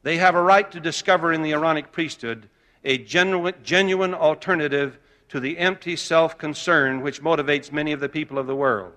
They 0.04 0.18
have 0.18 0.36
a 0.36 0.44
right 0.44 0.72
to 0.72 0.80
discover 0.80 1.34
in 1.34 1.42
the 1.42 1.54
Aaronic 1.54 1.92
priesthood 1.92 2.50
a 2.84 3.00
genuine, 3.00 3.56
genuine 3.64 4.14
alternative 4.14 5.00
to 5.30 5.40
the 5.40 5.58
empty 5.58 5.96
self 5.96 6.38
concern 6.38 7.02
which 7.02 7.24
motivates 7.24 7.72
many 7.72 7.92
of 7.92 8.00
the 8.00 8.08
people 8.08 8.38
of 8.38 8.46
the 8.46 8.56
world. 8.56 8.94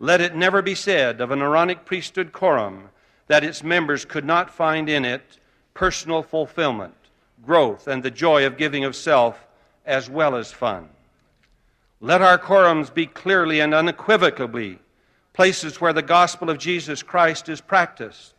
Let 0.00 0.20
it 0.20 0.34
never 0.34 0.60
be 0.60 0.74
said 0.74 1.20
of 1.20 1.30
an 1.30 1.40
Aaronic 1.40 1.84
priesthood 1.84 2.32
quorum 2.32 2.88
that 3.28 3.44
its 3.44 3.62
members 3.62 4.04
could 4.04 4.24
not 4.24 4.52
find 4.52 4.88
in 4.88 5.04
it 5.04 5.38
personal 5.72 6.24
fulfillment, 6.24 6.96
growth, 7.46 7.86
and 7.86 8.02
the 8.02 8.10
joy 8.10 8.44
of 8.44 8.58
giving 8.58 8.84
of 8.84 8.96
self 8.96 9.46
as 9.86 10.10
well 10.10 10.34
as 10.34 10.50
fun. 10.50 10.88
Let 12.04 12.20
our 12.20 12.36
quorums 12.36 12.92
be 12.92 13.06
clearly 13.06 13.60
and 13.60 13.72
unequivocally 13.72 14.80
places 15.32 15.80
where 15.80 15.92
the 15.92 16.02
gospel 16.02 16.50
of 16.50 16.58
Jesus 16.58 17.00
Christ 17.00 17.48
is 17.48 17.60
practiced. 17.60 18.34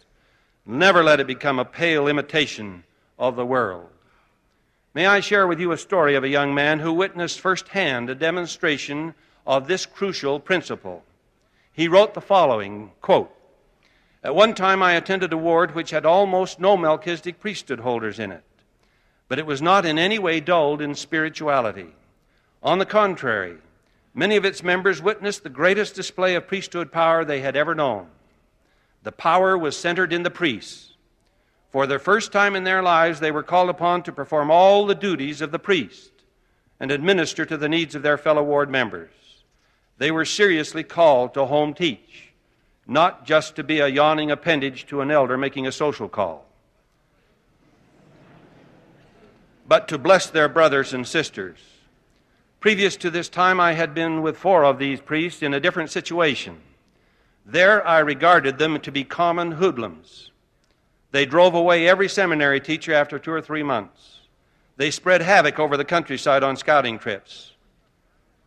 Never 0.65 1.01
let 1.01 1.21
it 1.21 1.27
become 1.27 1.59
a 1.59 1.65
pale 1.65 2.09
imitation 2.09 2.83
of 3.17 3.37
the 3.37 3.45
world. 3.45 3.87
May 4.93 5.05
I 5.05 5.21
share 5.21 5.47
with 5.47 5.61
you 5.61 5.71
a 5.71 5.77
story 5.77 6.15
of 6.15 6.25
a 6.25 6.29
young 6.29 6.53
man 6.53 6.79
who 6.79 6.91
witnessed 6.91 7.39
firsthand 7.39 8.09
a 8.09 8.15
demonstration 8.15 9.15
of 9.47 9.69
this 9.69 9.85
crucial 9.85 10.41
principle. 10.41 11.01
He 11.71 11.87
wrote 11.87 12.15
the 12.15 12.21
following 12.21 12.91
quote, 13.01 13.33
At 14.25 14.35
one 14.35 14.55
time 14.55 14.83
I 14.83 14.95
attended 14.95 15.31
a 15.31 15.37
ward 15.37 15.73
which 15.73 15.91
had 15.91 16.05
almost 16.05 16.59
no 16.59 16.75
Melchizedek 16.75 17.39
priesthood 17.39 17.79
holders 17.79 18.19
in 18.19 18.33
it, 18.33 18.43
but 19.29 19.39
it 19.39 19.45
was 19.45 19.61
not 19.61 19.85
in 19.85 19.97
any 19.97 20.19
way 20.19 20.41
dulled 20.41 20.81
in 20.81 20.95
spirituality. 20.95 21.95
On 22.63 22.79
the 22.79 22.85
contrary, 22.85 23.57
many 24.15 24.35
of 24.37 24.45
its 24.45 24.63
members 24.63 25.01
witnessed 25.01 25.43
the 25.43 25.49
greatest 25.49 25.93
display 25.93 26.33
of 26.35 26.47
priesthood 26.47 26.91
power 26.91 27.23
they 27.23 27.41
had 27.41 27.55
ever 27.55 27.75
known. 27.75 28.07
The 29.03 29.11
power 29.11 29.57
was 29.57 29.77
centered 29.77 30.13
in 30.13 30.23
the 30.23 30.31
priests 30.31 30.93
for 31.73 31.87
the 31.87 31.97
first 31.97 32.31
time 32.31 32.55
in 32.55 32.65
their 32.65 32.83
lives, 32.83 33.19
they 33.19 33.31
were 33.31 33.41
called 33.41 33.71
upon 33.71 34.03
to 34.03 34.11
perform 34.11 34.51
all 34.51 34.85
the 34.85 34.93
duties 34.93 35.41
of 35.41 35.49
the 35.49 35.57
priest 35.57 36.11
and 36.79 36.91
administer 36.91 37.47
to 37.47 37.57
the 37.57 37.67
needs 37.67 37.95
of 37.95 38.03
their 38.03 38.15
fellow 38.15 38.43
ward 38.43 38.69
members. 38.69 39.09
They 39.97 40.11
were 40.11 40.23
seriously 40.23 40.83
called 40.83 41.33
to 41.33 41.45
home 41.45 41.73
teach, 41.73 42.31
not 42.85 43.25
just 43.25 43.55
to 43.55 43.63
be 43.63 43.79
a 43.79 43.87
yawning 43.87 44.29
appendage 44.29 44.85
to 44.85 45.01
an 45.01 45.09
elder 45.09 45.35
making 45.35 45.65
a 45.65 45.71
social 45.71 46.07
call, 46.07 46.45
but 49.67 49.87
to 49.87 49.97
bless 49.97 50.27
their 50.27 50.47
brothers 50.47 50.93
and 50.93 51.07
sisters. 51.07 51.57
Previous 52.63 52.95
to 52.95 53.09
this 53.09 53.27
time, 53.27 53.59
I 53.59 53.73
had 53.73 53.93
been 53.93 54.21
with 54.21 54.37
four 54.37 54.63
of 54.63 54.79
these 54.79 55.01
priests 55.01 55.43
in 55.43 55.53
a 55.53 55.59
different 55.59 55.91
situation. 55.91 56.61
There, 57.45 57.85
I 57.85 57.99
regarded 57.99 58.57
them 58.57 58.79
to 58.79 58.89
be 58.89 59.03
common 59.03 59.51
hoodlums 59.51 60.31
they 61.11 61.25
drove 61.25 61.55
away 61.55 61.89
every 61.89 62.07
seminary 62.07 62.61
teacher 62.61 62.93
after 62.93 63.19
two 63.19 63.33
or 63.33 63.41
three 63.41 63.63
months. 63.63 64.21
They 64.77 64.91
spread 64.91 65.21
havoc 65.21 65.59
over 65.59 65.75
the 65.75 65.83
countryside 65.83 66.41
on 66.41 66.55
scouting 66.55 66.99
trips. 66.99 67.51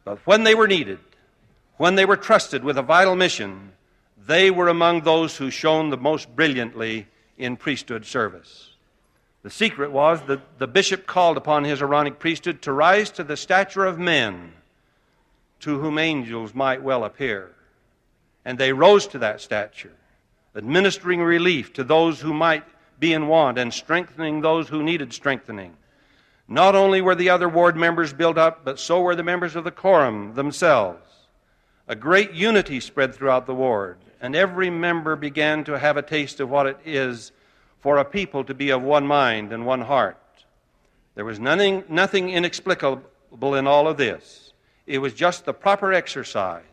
But 0.02 0.18
when 0.26 0.44
they 0.44 0.54
were 0.54 0.66
needed, 0.66 0.98
when 1.76 1.96
they 1.96 2.06
were 2.06 2.16
trusted 2.16 2.64
with 2.64 2.78
a 2.78 2.82
vital 2.82 3.16
mission, 3.16 3.72
they 4.16 4.50
were 4.50 4.68
among 4.68 5.02
those 5.02 5.36
who 5.36 5.50
shone 5.50 5.90
the 5.90 5.98
most 5.98 6.34
brilliantly 6.34 7.06
in 7.36 7.58
priesthood 7.58 8.06
service. 8.06 8.75
The 9.46 9.52
secret 9.52 9.92
was 9.92 10.20
that 10.22 10.58
the 10.58 10.66
bishop 10.66 11.06
called 11.06 11.36
upon 11.36 11.62
his 11.62 11.80
Aaronic 11.80 12.18
priesthood 12.18 12.62
to 12.62 12.72
rise 12.72 13.12
to 13.12 13.22
the 13.22 13.36
stature 13.36 13.84
of 13.84 13.96
men, 13.96 14.52
to 15.60 15.78
whom 15.78 15.98
angels 15.98 16.52
might 16.52 16.82
well 16.82 17.04
appear. 17.04 17.52
And 18.44 18.58
they 18.58 18.72
rose 18.72 19.06
to 19.06 19.20
that 19.20 19.40
stature, 19.40 19.92
administering 20.56 21.20
relief 21.20 21.72
to 21.74 21.84
those 21.84 22.20
who 22.20 22.34
might 22.34 22.64
be 22.98 23.12
in 23.12 23.28
want 23.28 23.56
and 23.56 23.72
strengthening 23.72 24.40
those 24.40 24.68
who 24.68 24.82
needed 24.82 25.12
strengthening. 25.12 25.76
Not 26.48 26.74
only 26.74 27.00
were 27.00 27.14
the 27.14 27.30
other 27.30 27.48
ward 27.48 27.76
members 27.76 28.12
built 28.12 28.38
up, 28.38 28.64
but 28.64 28.80
so 28.80 29.00
were 29.00 29.14
the 29.14 29.22
members 29.22 29.54
of 29.54 29.62
the 29.62 29.70
quorum 29.70 30.34
themselves. 30.34 31.06
A 31.86 31.94
great 31.94 32.32
unity 32.32 32.80
spread 32.80 33.14
throughout 33.14 33.46
the 33.46 33.54
ward, 33.54 33.98
and 34.20 34.34
every 34.34 34.70
member 34.70 35.14
began 35.14 35.62
to 35.66 35.78
have 35.78 35.96
a 35.96 36.02
taste 36.02 36.40
of 36.40 36.50
what 36.50 36.66
it 36.66 36.80
is 36.84 37.30
for 37.86 37.98
a 37.98 38.04
people 38.04 38.42
to 38.42 38.52
be 38.52 38.70
of 38.70 38.82
one 38.82 39.06
mind 39.06 39.52
and 39.52 39.64
one 39.64 39.80
heart. 39.80 40.18
There 41.14 41.24
was 41.24 41.38
nothing, 41.38 41.84
nothing 41.88 42.30
inexplicable 42.30 43.54
in 43.54 43.68
all 43.68 43.86
of 43.86 43.96
this. 43.96 44.52
It 44.88 44.98
was 44.98 45.14
just 45.14 45.44
the 45.44 45.54
proper 45.54 45.92
exercise 45.92 46.64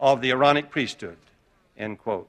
of 0.00 0.20
the 0.20 0.32
Aaronic 0.32 0.68
priesthood. 0.68 1.18
End 1.78 2.00
quote. 2.00 2.28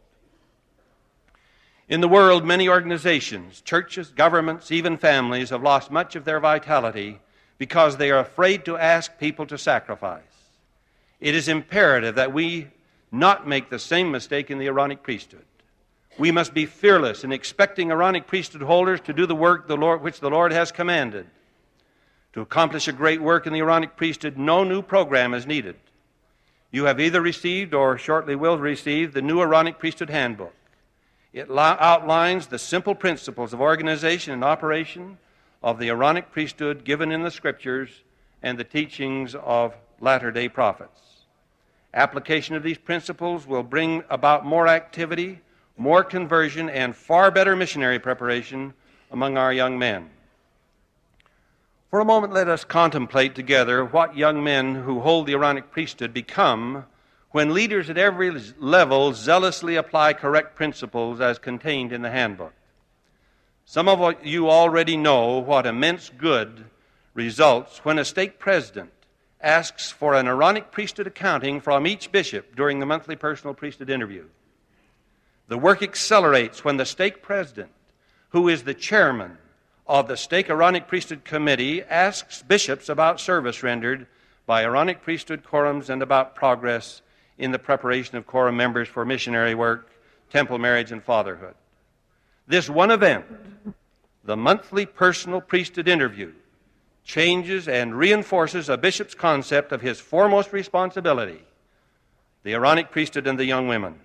In 1.90 2.00
the 2.00 2.08
world, 2.08 2.46
many 2.46 2.70
organizations, 2.70 3.60
churches, 3.60 4.10
governments, 4.10 4.72
even 4.72 4.98
families 4.98 5.50
have 5.50 5.64
lost 5.64 5.90
much 5.90 6.16
of 6.16 6.24
their 6.24 6.40
vitality 6.40 7.22
because 7.58 7.98
they 7.98 8.12
are 8.12 8.20
afraid 8.20 8.66
to 8.66 8.78
ask 8.78 9.18
people 9.18 9.48
to 9.48 9.58
sacrifice. 9.58 10.22
It 11.20 11.34
is 11.34 11.48
imperative 11.48 12.14
that 12.14 12.34
we 12.34 12.68
not 13.12 13.48
make 13.48 13.72
the 13.72 13.80
same 13.80 14.12
mistake 14.12 14.52
in 14.52 14.60
the 14.60 14.68
Aaronic 14.68 15.02
priesthood. 15.02 15.46
We 16.18 16.32
must 16.32 16.54
be 16.54 16.66
fearless 16.66 17.24
in 17.24 17.32
expecting 17.32 17.92
Aaronic 17.92 18.28
priesthood 18.28 18.62
holders 18.62 19.02
to 19.02 19.14
do 19.14 19.26
the 19.26 19.36
work 19.36 19.68
the 19.68 19.78
Lord, 19.78 20.02
which 20.02 20.20
the 20.20 20.30
Lord 20.30 20.52
has 20.52 20.72
commanded. 20.72 21.28
To 22.34 22.42
accomplish 22.42 22.88
a 22.88 22.94
great 22.94 23.22
work 23.22 23.48
in 23.48 23.54
the 23.54 23.60
Aaronic 23.60 23.96
priesthood, 23.96 24.38
no 24.38 24.64
new 24.64 24.82
program 24.82 25.34
is 25.34 25.48
needed. 25.48 25.76
You 26.72 26.86
have 26.86 27.00
either 27.00 27.22
received 27.22 27.74
or 27.74 27.98
shortly 27.98 28.36
will 28.36 28.58
receive 28.58 29.14
the 29.14 29.22
new 29.22 29.42
Aaronic 29.42 29.80
priesthood 29.80 30.10
handbook. 30.10 30.54
It 31.34 31.50
outlines 31.50 32.48
the 32.48 32.60
simple 32.60 32.96
principles 32.96 33.54
of 33.54 33.62
organization 33.62 34.34
and 34.34 34.44
operation 34.44 35.18
of 35.64 35.80
the 35.80 35.90
Aaronic 35.90 36.32
priesthood 36.32 36.84
given 36.84 37.12
in 37.12 37.24
the 37.24 37.32
Scriptures 37.32 38.04
and 38.44 38.58
the 38.58 38.64
teachings 38.64 39.36
of 39.36 39.74
latter 40.00 40.32
day 40.32 40.50
prophets. 40.50 41.00
Application 41.94 42.56
of 42.56 42.64
these 42.64 42.78
principles 42.78 43.46
will 43.46 43.64
bring 43.64 44.04
about 44.10 44.46
more 44.46 44.68
activity, 44.68 45.42
more 45.82 46.04
conversion, 46.04 46.70
and 46.70 46.96
far 46.96 47.32
better 47.32 47.56
missionary 47.56 47.98
preparation 47.98 48.72
among 49.12 49.36
our 49.36 49.52
young 49.52 49.80
men. 49.80 50.08
For 51.90 52.00
a 52.00 52.06
moment, 52.06 52.32
let 52.32 52.48
us 52.48 52.64
contemplate 52.64 53.34
together 53.34 53.84
what 53.84 54.16
young 54.16 54.44
men 54.44 54.76
who 54.76 55.00
hold 55.00 55.26
the 55.26 55.34
Aaronic 55.34 55.72
priesthood 55.72 56.14
become 56.14 56.86
when 57.32 57.56
leaders 57.56 57.90
at 57.90 57.98
every 57.98 58.30
level 58.60 59.14
zealously 59.14 59.76
apply 59.76 60.14
correct 60.14 60.56
principles 60.56 61.20
as 61.20 61.40
contained 61.40 61.92
in 61.92 62.04
the 62.04 62.12
handbook. 62.12 62.54
Some 63.66 63.88
of 63.88 64.24
you 64.24 64.52
already 64.52 64.98
know 64.98 65.40
what 65.40 65.66
immense 65.66 66.12
good 66.16 66.66
results 67.16 67.84
when 67.84 67.98
a 67.98 68.06
stake 68.06 68.38
president 68.38 68.92
asks 69.42 69.90
for 69.90 70.14
an 70.14 70.28
Aaronic 70.28 70.72
priesthood 70.72 71.08
accounting 71.08 71.60
from 71.60 71.88
each 71.88 72.12
bishop 72.12 72.56
during 72.56 72.80
the 72.80 72.86
monthly 72.86 73.16
personal 73.16 73.56
priesthood 73.56 73.90
interview. 73.90 74.26
The 75.52 75.58
work 75.58 75.84
accelerates 75.84 76.64
when 76.64 76.78
the 76.78 76.86
stake 76.86 77.22
president, 77.22 77.72
who 78.30 78.48
is 78.48 78.64
the 78.64 78.74
chairman 78.74 79.38
of 79.86 80.08
the 80.08 80.16
stake 80.16 80.50
Aaronic 80.50 80.88
priesthood 80.88 81.26
committee, 81.26 81.84
asks 81.84 82.42
bishops 82.42 82.88
about 82.88 83.20
service 83.20 83.62
rendered 83.62 84.08
by 84.46 84.64
Aaronic 84.64 85.02
priesthood 85.04 85.44
quorums 85.44 85.90
and 85.90 86.02
about 86.02 86.36
progress 86.36 87.02
in 87.38 87.52
the 87.52 87.60
preparation 87.60 88.16
of 88.16 88.26
quorum 88.26 88.56
members 88.56 88.88
for 88.88 89.04
missionary 89.04 89.54
work, 89.54 89.92
temple 90.30 90.58
marriage, 90.58 90.94
and 90.94 91.04
fatherhood. 91.04 91.56
This 92.48 92.70
one 92.70 92.90
event, 92.90 93.26
the 94.24 94.38
monthly 94.38 94.86
personal 94.86 95.42
priesthood 95.42 95.90
interview, 95.90 96.32
changes 97.04 97.68
and 97.68 97.94
reinforces 97.94 98.70
a 98.70 98.78
bishop's 98.78 99.16
concept 99.16 99.74
of 99.74 99.82
his 99.82 100.00
foremost 100.00 100.54
responsibility 100.54 101.42
the 102.44 102.54
Aaronic 102.54 102.90
priesthood 102.90 103.28
and 103.28 103.38
the 103.38 103.44
young 103.44 103.68
women. 103.68 104.00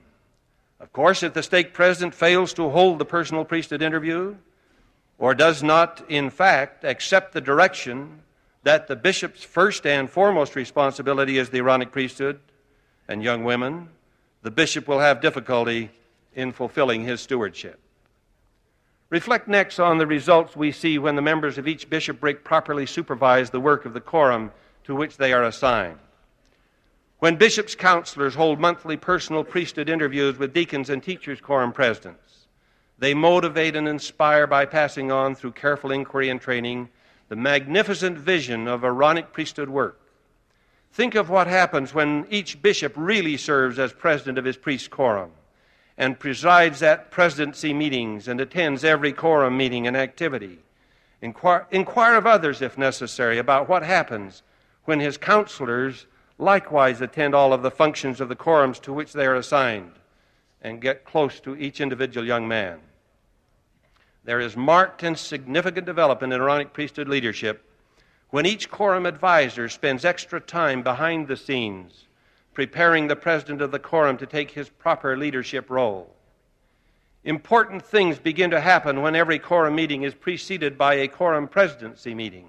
Of 0.78 0.92
course, 0.92 1.22
if 1.22 1.32
the 1.32 1.42
stake 1.42 1.72
president 1.72 2.14
fails 2.14 2.52
to 2.54 2.70
hold 2.70 2.98
the 2.98 3.04
personal 3.04 3.44
priesthood 3.44 3.82
interview, 3.82 4.36
or 5.18 5.34
does 5.34 5.62
not, 5.62 6.04
in 6.08 6.28
fact, 6.30 6.84
accept 6.84 7.32
the 7.32 7.40
direction 7.40 8.20
that 8.62 8.86
the 8.86 8.96
bishop's 8.96 9.42
first 9.42 9.86
and 9.86 10.10
foremost 10.10 10.56
responsibility 10.56 11.38
is 11.38 11.48
the 11.50 11.58
Aaronic 11.58 11.92
priesthood, 11.92 12.40
and 13.08 13.22
young 13.22 13.44
women, 13.44 13.88
the 14.42 14.50
bishop 14.50 14.86
will 14.86 14.98
have 15.00 15.20
difficulty 15.20 15.90
in 16.34 16.52
fulfilling 16.52 17.04
his 17.04 17.20
stewardship. 17.20 17.80
Reflect 19.08 19.46
next 19.46 19.78
on 19.78 19.98
the 19.98 20.06
results 20.06 20.56
we 20.56 20.72
see 20.72 20.98
when 20.98 21.14
the 21.14 21.22
members 21.22 21.58
of 21.58 21.68
each 21.68 21.88
bishopric 21.88 22.44
properly 22.44 22.86
supervise 22.86 23.50
the 23.50 23.60
work 23.60 23.86
of 23.86 23.94
the 23.94 24.00
quorum 24.00 24.50
to 24.84 24.96
which 24.96 25.16
they 25.16 25.32
are 25.32 25.44
assigned. 25.44 25.98
When 27.18 27.36
bishops' 27.36 27.74
counselors 27.74 28.34
hold 28.34 28.60
monthly 28.60 28.96
personal 28.96 29.42
priesthood 29.42 29.88
interviews 29.88 30.38
with 30.38 30.52
deacons 30.52 30.90
and 30.90 31.02
teachers' 31.02 31.40
quorum 31.40 31.72
presidents, 31.72 32.46
they 32.98 33.14
motivate 33.14 33.74
and 33.74 33.88
inspire 33.88 34.46
by 34.46 34.66
passing 34.66 35.10
on 35.10 35.34
through 35.34 35.52
careful 35.52 35.92
inquiry 35.92 36.28
and 36.28 36.40
training 36.40 36.90
the 37.28 37.36
magnificent 37.36 38.18
vision 38.18 38.68
of 38.68 38.84
Aaronic 38.84 39.32
priesthood 39.32 39.70
work. 39.70 39.98
Think 40.92 41.14
of 41.14 41.30
what 41.30 41.46
happens 41.46 41.94
when 41.94 42.26
each 42.30 42.60
bishop 42.62 42.92
really 42.96 43.36
serves 43.36 43.78
as 43.78 43.92
president 43.92 44.38
of 44.38 44.44
his 44.44 44.56
priest 44.56 44.90
quorum 44.90 45.30
and 45.98 46.18
presides 46.18 46.82
at 46.82 47.10
presidency 47.10 47.72
meetings 47.72 48.28
and 48.28 48.40
attends 48.40 48.84
every 48.84 49.12
quorum 49.12 49.56
meeting 49.56 49.86
and 49.86 49.96
activity. 49.96 50.58
Inquire, 51.22 51.66
inquire 51.70 52.16
of 52.16 52.26
others, 52.26 52.60
if 52.60 52.76
necessary, 52.76 53.38
about 53.38 53.68
what 53.68 53.82
happens 53.82 54.42
when 54.84 55.00
his 55.00 55.16
counselors 55.16 56.06
likewise 56.38 57.00
attend 57.00 57.34
all 57.34 57.52
of 57.52 57.62
the 57.62 57.70
functions 57.70 58.20
of 58.20 58.28
the 58.28 58.36
quorums 58.36 58.80
to 58.82 58.92
which 58.92 59.12
they 59.12 59.26
are 59.26 59.34
assigned 59.34 59.92
and 60.62 60.80
get 60.80 61.04
close 61.04 61.40
to 61.40 61.56
each 61.56 61.80
individual 61.80 62.26
young 62.26 62.46
man. 62.46 62.78
There 64.24 64.40
is 64.40 64.56
marked 64.56 65.02
and 65.02 65.16
significant 65.16 65.86
development 65.86 66.32
in 66.32 66.40
Aaronic 66.40 66.72
priesthood 66.72 67.08
leadership 67.08 67.62
when 68.30 68.44
each 68.44 68.70
quorum 68.70 69.06
advisor 69.06 69.68
spends 69.68 70.04
extra 70.04 70.40
time 70.40 70.82
behind 70.82 71.28
the 71.28 71.36
scenes 71.36 72.06
preparing 72.56 73.06
the 73.06 73.14
president 73.14 73.60
of 73.60 73.70
the 73.70 73.78
quorum 73.78 74.16
to 74.16 74.24
take 74.24 74.50
his 74.50 74.70
proper 74.70 75.14
leadership 75.14 75.68
role. 75.68 76.16
Important 77.22 77.84
things 77.84 78.18
begin 78.18 78.50
to 78.50 78.60
happen 78.62 79.02
when 79.02 79.14
every 79.14 79.38
quorum 79.38 79.74
meeting 79.74 80.04
is 80.04 80.14
preceded 80.14 80.78
by 80.78 80.94
a 80.94 81.06
quorum 81.06 81.48
presidency 81.48 82.14
meeting, 82.14 82.48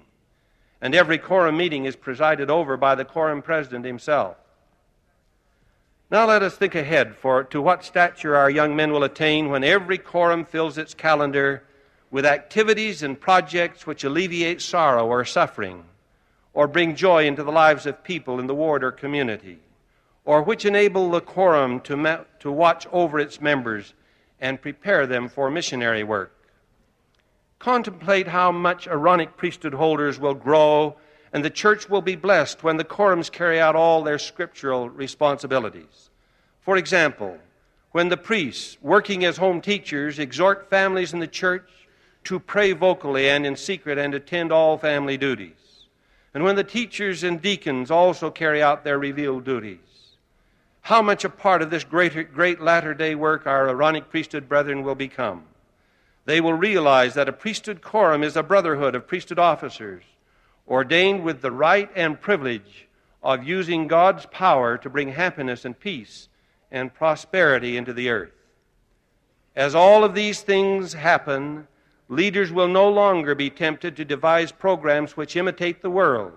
and 0.80 0.94
every 0.94 1.18
quorum 1.18 1.56
meeting 1.56 1.84
is 1.84 1.96
presided 1.96 2.50
over 2.50 2.76
by 2.76 2.94
the 2.94 3.04
quorum 3.04 3.42
president 3.42 3.84
himself. 3.84 4.36
Now 6.10 6.26
let 6.26 6.42
us 6.42 6.56
think 6.56 6.74
ahead 6.74 7.16
for 7.16 7.44
to 7.44 7.60
what 7.60 7.84
stature 7.84 8.34
our 8.34 8.48
young 8.48 8.74
men 8.74 8.92
will 8.92 9.04
attain 9.04 9.50
when 9.50 9.64
every 9.64 9.98
quorum 9.98 10.44
fills 10.44 10.78
its 10.78 10.94
calendar 10.94 11.64
with 12.10 12.24
activities 12.24 13.02
and 13.02 13.20
projects 13.20 13.86
which 13.86 14.04
alleviate 14.04 14.62
sorrow 14.62 15.06
or 15.06 15.24
suffering, 15.26 15.84
or 16.54 16.66
bring 16.66 16.96
joy 16.96 17.26
into 17.26 17.44
the 17.44 17.52
lives 17.52 17.84
of 17.84 18.02
people 18.02 18.40
in 18.40 18.46
the 18.46 18.54
ward 18.54 18.82
or 18.82 18.90
community, 18.90 19.58
or 20.24 20.42
which 20.42 20.64
enable 20.64 21.10
the 21.10 21.20
quorum 21.20 21.80
to, 21.80 21.96
ma- 21.96 22.24
to 22.40 22.50
watch 22.50 22.86
over 22.90 23.18
its 23.18 23.40
members 23.40 23.92
and 24.40 24.62
prepare 24.62 25.06
them 25.06 25.28
for 25.28 25.50
missionary 25.50 26.02
work. 26.02 26.32
Contemplate 27.58 28.28
how 28.28 28.52
much 28.52 28.86
Aaronic 28.86 29.36
priesthood 29.36 29.74
holders 29.74 30.18
will 30.18 30.34
grow 30.34 30.96
and 31.32 31.44
the 31.44 31.50
church 31.50 31.88
will 31.88 32.02
be 32.02 32.16
blessed 32.16 32.62
when 32.62 32.76
the 32.76 32.84
quorums 32.84 33.30
carry 33.30 33.60
out 33.60 33.76
all 33.76 34.02
their 34.02 34.18
scriptural 34.18 34.88
responsibilities. 34.88 36.10
For 36.60 36.76
example, 36.76 37.38
when 37.92 38.08
the 38.08 38.16
priests, 38.16 38.78
working 38.80 39.24
as 39.24 39.36
home 39.36 39.60
teachers, 39.60 40.18
exhort 40.18 40.70
families 40.70 41.12
in 41.12 41.20
the 41.20 41.26
church 41.26 41.68
to 42.24 42.38
pray 42.38 42.72
vocally 42.72 43.28
and 43.28 43.46
in 43.46 43.56
secret 43.56 43.98
and 43.98 44.14
attend 44.14 44.52
all 44.52 44.78
family 44.78 45.16
duties. 45.16 45.86
And 46.34 46.44
when 46.44 46.56
the 46.56 46.64
teachers 46.64 47.24
and 47.24 47.40
deacons 47.40 47.90
also 47.90 48.30
carry 48.30 48.62
out 48.62 48.84
their 48.84 48.98
revealed 48.98 49.44
duties. 49.44 49.78
How 50.82 51.02
much 51.02 51.24
a 51.24 51.28
part 51.28 51.62
of 51.62 51.70
this 51.70 51.84
great, 51.84 52.32
great 52.32 52.60
latter 52.60 52.94
day 52.94 53.14
work 53.14 53.46
our 53.46 53.68
Aaronic 53.68 54.10
priesthood 54.10 54.48
brethren 54.48 54.82
will 54.82 54.94
become. 54.94 55.44
They 56.28 56.42
will 56.42 56.52
realize 56.52 57.14
that 57.14 57.28
a 57.28 57.32
priesthood 57.32 57.80
quorum 57.80 58.22
is 58.22 58.36
a 58.36 58.42
brotherhood 58.42 58.94
of 58.94 59.06
priesthood 59.06 59.38
officers 59.38 60.04
ordained 60.68 61.24
with 61.24 61.40
the 61.40 61.50
right 61.50 61.90
and 61.96 62.20
privilege 62.20 62.86
of 63.22 63.44
using 63.44 63.88
God's 63.88 64.26
power 64.26 64.76
to 64.76 64.90
bring 64.90 65.12
happiness 65.12 65.64
and 65.64 65.80
peace 65.80 66.28
and 66.70 66.92
prosperity 66.92 67.78
into 67.78 67.94
the 67.94 68.10
earth. 68.10 68.34
As 69.56 69.74
all 69.74 70.04
of 70.04 70.14
these 70.14 70.42
things 70.42 70.92
happen, 70.92 71.66
Leaders 72.08 72.50
will 72.50 72.68
no 72.68 72.88
longer 72.88 73.34
be 73.34 73.50
tempted 73.50 73.94
to 73.96 74.04
devise 74.04 74.50
programs 74.50 75.16
which 75.16 75.36
imitate 75.36 75.82
the 75.82 75.90
world. 75.90 76.32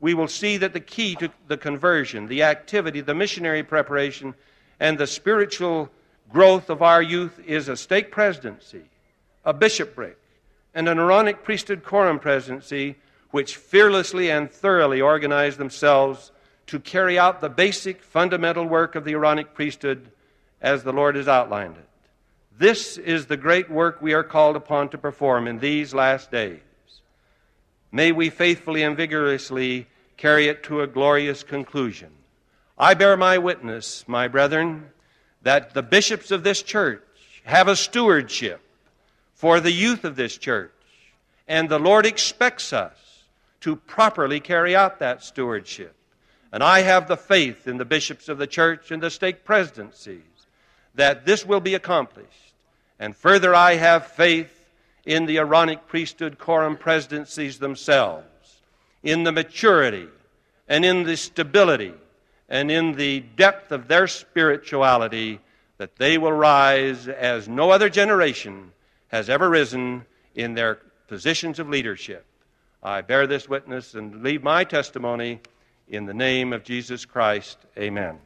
we 0.00 0.14
will 0.14 0.28
see 0.28 0.56
that 0.56 0.72
the 0.72 0.80
key 0.80 1.16
to 1.16 1.28
the 1.48 1.56
conversion, 1.56 2.28
the 2.28 2.42
activity, 2.42 3.00
the 3.00 3.14
missionary 3.14 3.64
preparation, 3.64 4.32
and 4.78 4.96
the 4.96 5.06
spiritual 5.08 5.90
growth 6.32 6.70
of 6.70 6.82
our 6.82 7.02
youth 7.02 7.40
is 7.44 7.68
a 7.68 7.76
stake 7.76 8.12
presidency, 8.12 8.84
a 9.48 9.54
bishopric, 9.54 10.18
and 10.74 10.90
an 10.90 10.98
Aaronic 10.98 11.42
priesthood 11.42 11.82
quorum 11.82 12.18
presidency, 12.18 12.96
which 13.30 13.56
fearlessly 13.56 14.30
and 14.30 14.50
thoroughly 14.50 15.00
organize 15.00 15.56
themselves 15.56 16.32
to 16.66 16.78
carry 16.78 17.18
out 17.18 17.40
the 17.40 17.48
basic 17.48 18.02
fundamental 18.02 18.66
work 18.66 18.94
of 18.94 19.04
the 19.04 19.12
Aaronic 19.12 19.54
priesthood 19.54 20.10
as 20.60 20.82
the 20.82 20.92
Lord 20.92 21.16
has 21.16 21.28
outlined 21.28 21.78
it. 21.78 21.88
This 22.58 22.98
is 22.98 23.24
the 23.24 23.38
great 23.38 23.70
work 23.70 24.02
we 24.02 24.12
are 24.12 24.22
called 24.22 24.54
upon 24.54 24.90
to 24.90 24.98
perform 24.98 25.48
in 25.48 25.60
these 25.60 25.94
last 25.94 26.30
days. 26.30 26.60
May 27.90 28.12
we 28.12 28.28
faithfully 28.28 28.82
and 28.82 28.98
vigorously 28.98 29.86
carry 30.18 30.48
it 30.48 30.62
to 30.64 30.82
a 30.82 30.86
glorious 30.86 31.42
conclusion. 31.42 32.10
I 32.76 32.92
bear 32.92 33.16
my 33.16 33.38
witness, 33.38 34.04
my 34.06 34.28
brethren, 34.28 34.90
that 35.40 35.72
the 35.72 35.82
bishops 35.82 36.30
of 36.30 36.44
this 36.44 36.62
church 36.62 37.02
have 37.44 37.66
a 37.66 37.76
stewardship 37.76 38.60
for 39.38 39.60
the 39.60 39.70
youth 39.70 40.04
of 40.04 40.16
this 40.16 40.36
church, 40.36 40.72
and 41.46 41.68
the 41.68 41.78
Lord 41.78 42.04
expects 42.04 42.72
us 42.72 43.22
to 43.60 43.76
properly 43.76 44.40
carry 44.40 44.74
out 44.74 44.98
that 44.98 45.22
stewardship. 45.22 45.94
And 46.50 46.60
I 46.60 46.80
have 46.80 47.06
the 47.06 47.16
faith 47.16 47.68
in 47.68 47.76
the 47.76 47.84
bishops 47.84 48.28
of 48.28 48.38
the 48.38 48.48
church 48.48 48.90
and 48.90 49.00
the 49.00 49.10
stake 49.10 49.44
presidencies 49.44 50.22
that 50.96 51.24
this 51.24 51.46
will 51.46 51.60
be 51.60 51.74
accomplished. 51.74 52.52
And 52.98 53.14
further, 53.14 53.54
I 53.54 53.74
have 53.74 54.08
faith 54.08 54.70
in 55.06 55.26
the 55.26 55.38
Aaronic 55.38 55.86
priesthood 55.86 56.38
quorum 56.40 56.76
presidencies 56.76 57.60
themselves, 57.60 58.26
in 59.04 59.22
the 59.22 59.30
maturity 59.30 60.08
and 60.66 60.84
in 60.84 61.04
the 61.04 61.16
stability 61.16 61.94
and 62.48 62.72
in 62.72 62.92
the 62.96 63.20
depth 63.20 63.70
of 63.70 63.86
their 63.86 64.08
spirituality, 64.08 65.38
that 65.76 65.94
they 65.94 66.18
will 66.18 66.32
rise 66.32 67.06
as 67.06 67.48
no 67.48 67.70
other 67.70 67.88
generation 67.88 68.72
has 69.08 69.28
ever 69.28 69.48
risen 69.48 70.04
in 70.34 70.54
their 70.54 70.80
positions 71.08 71.58
of 71.58 71.68
leadership. 71.68 72.24
I 72.82 73.00
bear 73.00 73.26
this 73.26 73.48
witness 73.48 73.94
and 73.94 74.22
leave 74.22 74.42
my 74.42 74.64
testimony 74.64 75.40
in 75.88 76.06
the 76.06 76.14
name 76.14 76.52
of 76.52 76.62
Jesus 76.62 77.04
Christ. 77.04 77.58
Amen. 77.76 78.18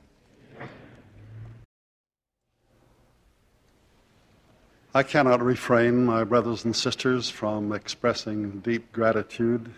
I 4.95 5.03
cannot 5.03 5.42
refrain, 5.42 6.05
my 6.05 6.23
brothers 6.23 6.66
and 6.66 6.77
sisters, 6.77 7.31
from 7.31 7.73
expressing 7.73 8.61
deep 8.61 8.92
gratitude 8.92 9.73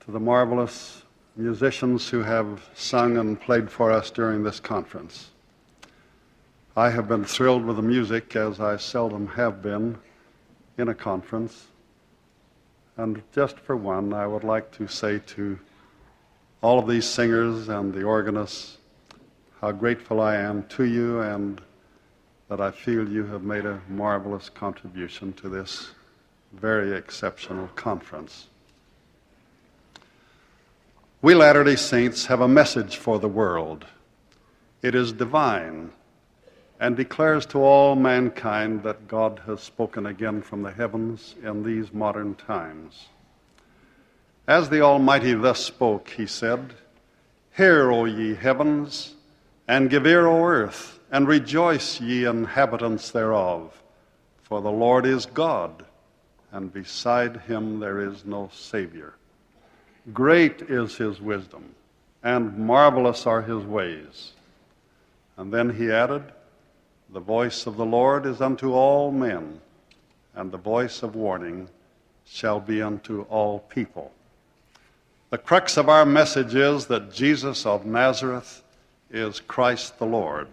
to 0.00 0.10
the 0.10 0.20
marvelous 0.20 1.02
musicians 1.36 2.08
who 2.08 2.22
have 2.22 2.66
sung 2.74 3.18
and 3.18 3.38
played 3.38 3.70
for 3.70 3.92
us 3.92 4.10
during 4.10 4.42
this 4.42 4.58
conference. 4.58 5.32
I 6.78 6.90
have 6.90 7.08
been 7.08 7.24
thrilled 7.24 7.64
with 7.64 7.74
the 7.74 7.82
music 7.82 8.36
as 8.36 8.60
I 8.60 8.76
seldom 8.76 9.26
have 9.30 9.60
been 9.60 9.98
in 10.76 10.86
a 10.86 10.94
conference. 10.94 11.66
And 12.96 13.20
just 13.34 13.58
for 13.58 13.76
one, 13.76 14.14
I 14.14 14.28
would 14.28 14.44
like 14.44 14.70
to 14.76 14.86
say 14.86 15.18
to 15.18 15.58
all 16.62 16.78
of 16.78 16.86
these 16.86 17.04
singers 17.04 17.68
and 17.68 17.92
the 17.92 18.04
organists 18.04 18.78
how 19.60 19.72
grateful 19.72 20.20
I 20.20 20.36
am 20.36 20.68
to 20.68 20.84
you 20.84 21.20
and 21.20 21.60
that 22.48 22.60
I 22.60 22.70
feel 22.70 23.08
you 23.08 23.26
have 23.26 23.42
made 23.42 23.66
a 23.66 23.80
marvelous 23.88 24.48
contribution 24.48 25.32
to 25.32 25.48
this 25.48 25.90
very 26.52 26.96
exceptional 26.96 27.66
conference. 27.74 28.46
We 31.22 31.34
Latter 31.34 31.64
day 31.64 31.74
Saints 31.74 32.26
have 32.26 32.40
a 32.40 32.46
message 32.46 32.98
for 32.98 33.18
the 33.18 33.26
world. 33.26 33.84
It 34.80 34.94
is 34.94 35.10
divine 35.10 35.90
and 36.80 36.96
declares 36.96 37.46
to 37.46 37.58
all 37.58 37.96
mankind 37.96 38.82
that 38.84 39.08
God 39.08 39.40
has 39.46 39.60
spoken 39.60 40.06
again 40.06 40.42
from 40.42 40.62
the 40.62 40.70
heavens 40.72 41.34
in 41.42 41.62
these 41.62 41.92
modern 41.92 42.34
times. 42.34 43.06
As 44.46 44.68
the 44.68 44.80
Almighty 44.80 45.34
thus 45.34 45.64
spoke, 45.64 46.08
he 46.10 46.26
said, 46.26 46.74
Hear, 47.56 47.90
O 47.90 48.04
ye 48.04 48.34
heavens, 48.34 49.14
and 49.66 49.90
give 49.90 50.06
ear, 50.06 50.26
O 50.26 50.44
earth 50.44 50.98
and 51.10 51.26
rejoice, 51.26 52.00
ye 52.00 52.24
inhabitants 52.24 53.10
thereof, 53.10 53.82
for 54.42 54.60
the 54.60 54.70
Lord 54.70 55.06
is 55.06 55.26
God, 55.26 55.84
and 56.52 56.72
beside 56.72 57.38
him 57.42 57.80
there 57.80 58.00
is 58.00 58.24
no 58.24 58.50
Savior. 58.52 59.14
Great 60.12 60.62
is 60.62 60.96
his 60.96 61.20
wisdom, 61.20 61.74
and 62.22 62.58
marvelous 62.58 63.26
are 63.26 63.42
his 63.42 63.64
ways. 63.64 64.32
And 65.36 65.52
then 65.52 65.70
he 65.70 65.90
added, 65.90 66.24
The 67.10 67.20
voice 67.20 67.66
of 67.66 67.76
the 67.76 67.86
Lord 67.86 68.26
is 68.26 68.40
unto 68.40 68.72
all 68.72 69.10
men, 69.10 69.60
and 70.34 70.52
the 70.52 70.58
voice 70.58 71.02
of 71.02 71.14
warning 71.14 71.68
shall 72.26 72.60
be 72.60 72.82
unto 72.82 73.22
all 73.22 73.60
people. 73.60 74.12
The 75.30 75.38
crux 75.38 75.76
of 75.76 75.88
our 75.88 76.06
message 76.06 76.54
is 76.54 76.86
that 76.86 77.12
Jesus 77.12 77.66
of 77.66 77.86
Nazareth 77.86 78.62
is 79.10 79.40
Christ 79.40 79.98
the 79.98 80.06
Lord 80.06 80.48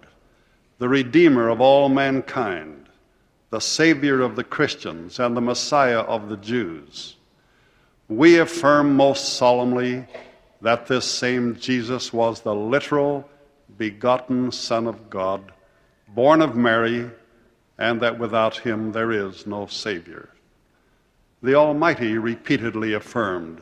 the 0.78 0.90
Redeemer 0.90 1.50
of 1.50 1.62
all 1.62 1.88
mankind, 1.88 2.88
the 3.50 3.62
Savior 3.62 4.22
of 4.22 4.36
the 4.36 4.44
Christians, 4.44 5.20
and 5.20 5.36
the 5.36 5.42
Messiah 5.42 6.02
of 6.02 6.28
the 6.28 6.38
Jews. 6.38 7.16
We 8.10 8.40
affirm 8.40 8.96
most 8.96 9.36
solemnly 9.36 10.06
that 10.62 10.88
this 10.88 11.06
same 11.06 11.56
Jesus 11.56 12.12
was 12.12 12.42
the 12.42 12.54
literal, 12.54 13.28
begotten 13.78 14.52
Son 14.52 14.86
of 14.86 15.10
God, 15.10 15.54
born 16.16 16.42
of 16.42 16.56
Mary, 16.56 17.12
and 17.78 18.02
that 18.02 18.18
without 18.18 18.58
him 18.58 18.94
there 18.94 19.12
is 19.12 19.46
no 19.46 19.68
Savior. 19.68 20.30
The 21.44 21.56
Almighty 21.56 22.18
repeatedly 22.18 22.94
affirmed 22.94 23.62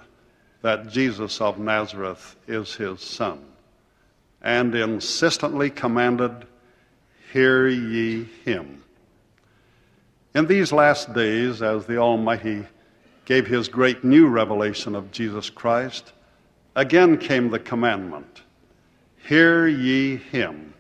that 0.62 0.90
Jesus 0.90 1.42
of 1.42 1.60
Nazareth 1.60 2.36
is 2.48 2.76
his 2.76 3.02
Son, 3.02 3.40
and 4.42 4.74
insistently 4.76 5.70
commanded 5.70 6.46
hear 7.34 7.68
ye 7.68 8.26
him. 8.46 8.84
In 10.36 10.46
these 10.46 10.72
last 10.72 11.14
days, 11.14 11.62
as 11.62 11.86
the 11.86 11.98
Almighty 11.98 12.66
gave 13.26 13.48
his 13.48 13.68
great 13.68 14.04
new 14.04 14.28
revelation 14.28 14.96
of 14.96 15.12
Jesus 15.12 15.50
Christ, 15.50 16.14
again 16.76 17.18
came 17.18 17.50
the 17.50 17.60
commandment 17.60 18.44
Hear 19.28 19.68
ye 19.68 20.18
him. 20.18 20.73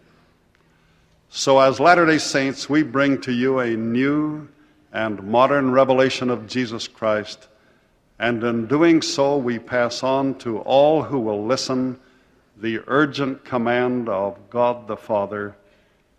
So, 1.35 1.59
as 1.59 1.79
Latter 1.79 2.05
day 2.05 2.19
Saints, 2.19 2.69
we 2.69 2.83
bring 2.83 3.19
to 3.21 3.31
you 3.31 3.57
a 3.57 3.75
new 3.75 4.49
and 4.91 5.23
modern 5.23 5.71
revelation 5.71 6.29
of 6.29 6.45
Jesus 6.45 6.87
Christ, 6.87 7.47
and 8.19 8.43
in 8.43 8.67
doing 8.67 9.01
so, 9.01 9.37
we 9.37 9.57
pass 9.57 10.03
on 10.03 10.35
to 10.35 10.59
all 10.59 11.01
who 11.01 11.17
will 11.19 11.43
listen 11.43 11.99
the 12.55 12.81
urgent 12.85 13.43
command 13.43 14.09
of 14.09 14.51
God 14.51 14.87
the 14.87 14.95
Father 14.95 15.55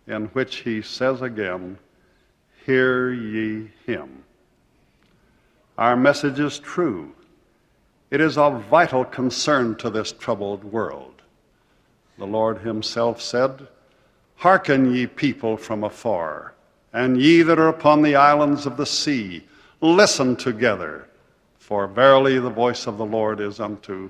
in 0.05 0.25
which 0.33 0.57
he 0.57 0.81
says 0.81 1.21
again, 1.21 1.77
Hear 2.65 3.09
ye 3.09 3.71
him. 3.85 4.25
Our 5.77 5.95
message 5.95 6.41
is 6.41 6.59
true. 6.59 7.15
It 8.11 8.19
is 8.19 8.37
of 8.37 8.65
vital 8.65 9.05
concern 9.05 9.75
to 9.77 9.89
this 9.89 10.11
troubled 10.11 10.65
world. 10.65 11.21
The 12.17 12.27
Lord 12.27 12.59
himself 12.59 13.21
said, 13.21 13.69
Hearken, 14.37 14.93
ye 14.93 15.07
people 15.07 15.57
from 15.57 15.83
afar, 15.83 16.53
and 16.93 17.19
ye 17.19 17.41
that 17.41 17.59
are 17.59 17.69
upon 17.69 18.01
the 18.01 18.15
islands 18.15 18.65
of 18.65 18.77
the 18.77 18.85
sea, 18.85 19.43
listen 19.81 20.35
together, 20.35 21.07
for 21.57 21.87
verily 21.87 22.39
the 22.39 22.49
voice 22.49 22.87
of 22.87 22.97
the 22.97 23.05
Lord 23.05 23.39
is 23.39 23.59
unto 23.59 24.09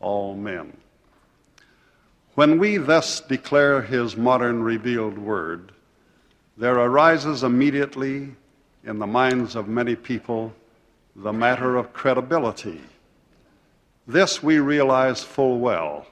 all 0.00 0.34
men. 0.34 0.76
When 2.34 2.58
we 2.58 2.78
thus 2.78 3.20
declare 3.20 3.82
his 3.82 4.16
modern 4.16 4.62
revealed 4.62 5.18
word, 5.18 5.72
there 6.56 6.76
arises 6.76 7.42
immediately 7.42 8.34
in 8.84 8.98
the 8.98 9.06
minds 9.06 9.54
of 9.54 9.68
many 9.68 9.96
people 9.96 10.52
the 11.16 11.32
matter 11.32 11.76
of 11.76 11.92
credibility. 11.92 12.80
This 14.06 14.42
we 14.42 14.58
realize 14.58 15.22
full 15.22 15.58
well, 15.58 16.06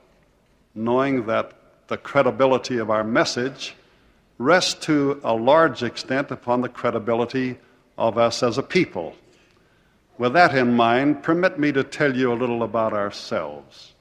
knowing 0.74 1.26
that 1.26 1.52
the 1.92 1.98
credibility 1.98 2.78
of 2.78 2.88
our 2.88 3.04
message 3.04 3.74
rests 4.38 4.72
to 4.86 5.20
a 5.22 5.34
large 5.34 5.82
extent 5.82 6.30
upon 6.30 6.62
the 6.62 6.68
credibility 6.70 7.58
of 7.98 8.16
us 8.16 8.42
as 8.42 8.56
a 8.56 8.62
people. 8.62 9.14
With 10.16 10.32
that 10.32 10.54
in 10.56 10.74
mind, 10.74 11.22
permit 11.22 11.58
me 11.58 11.70
to 11.72 11.84
tell 11.84 12.16
you 12.16 12.32
a 12.32 12.40
little 12.42 12.62
about 12.62 12.94
ourselves. 12.94 13.92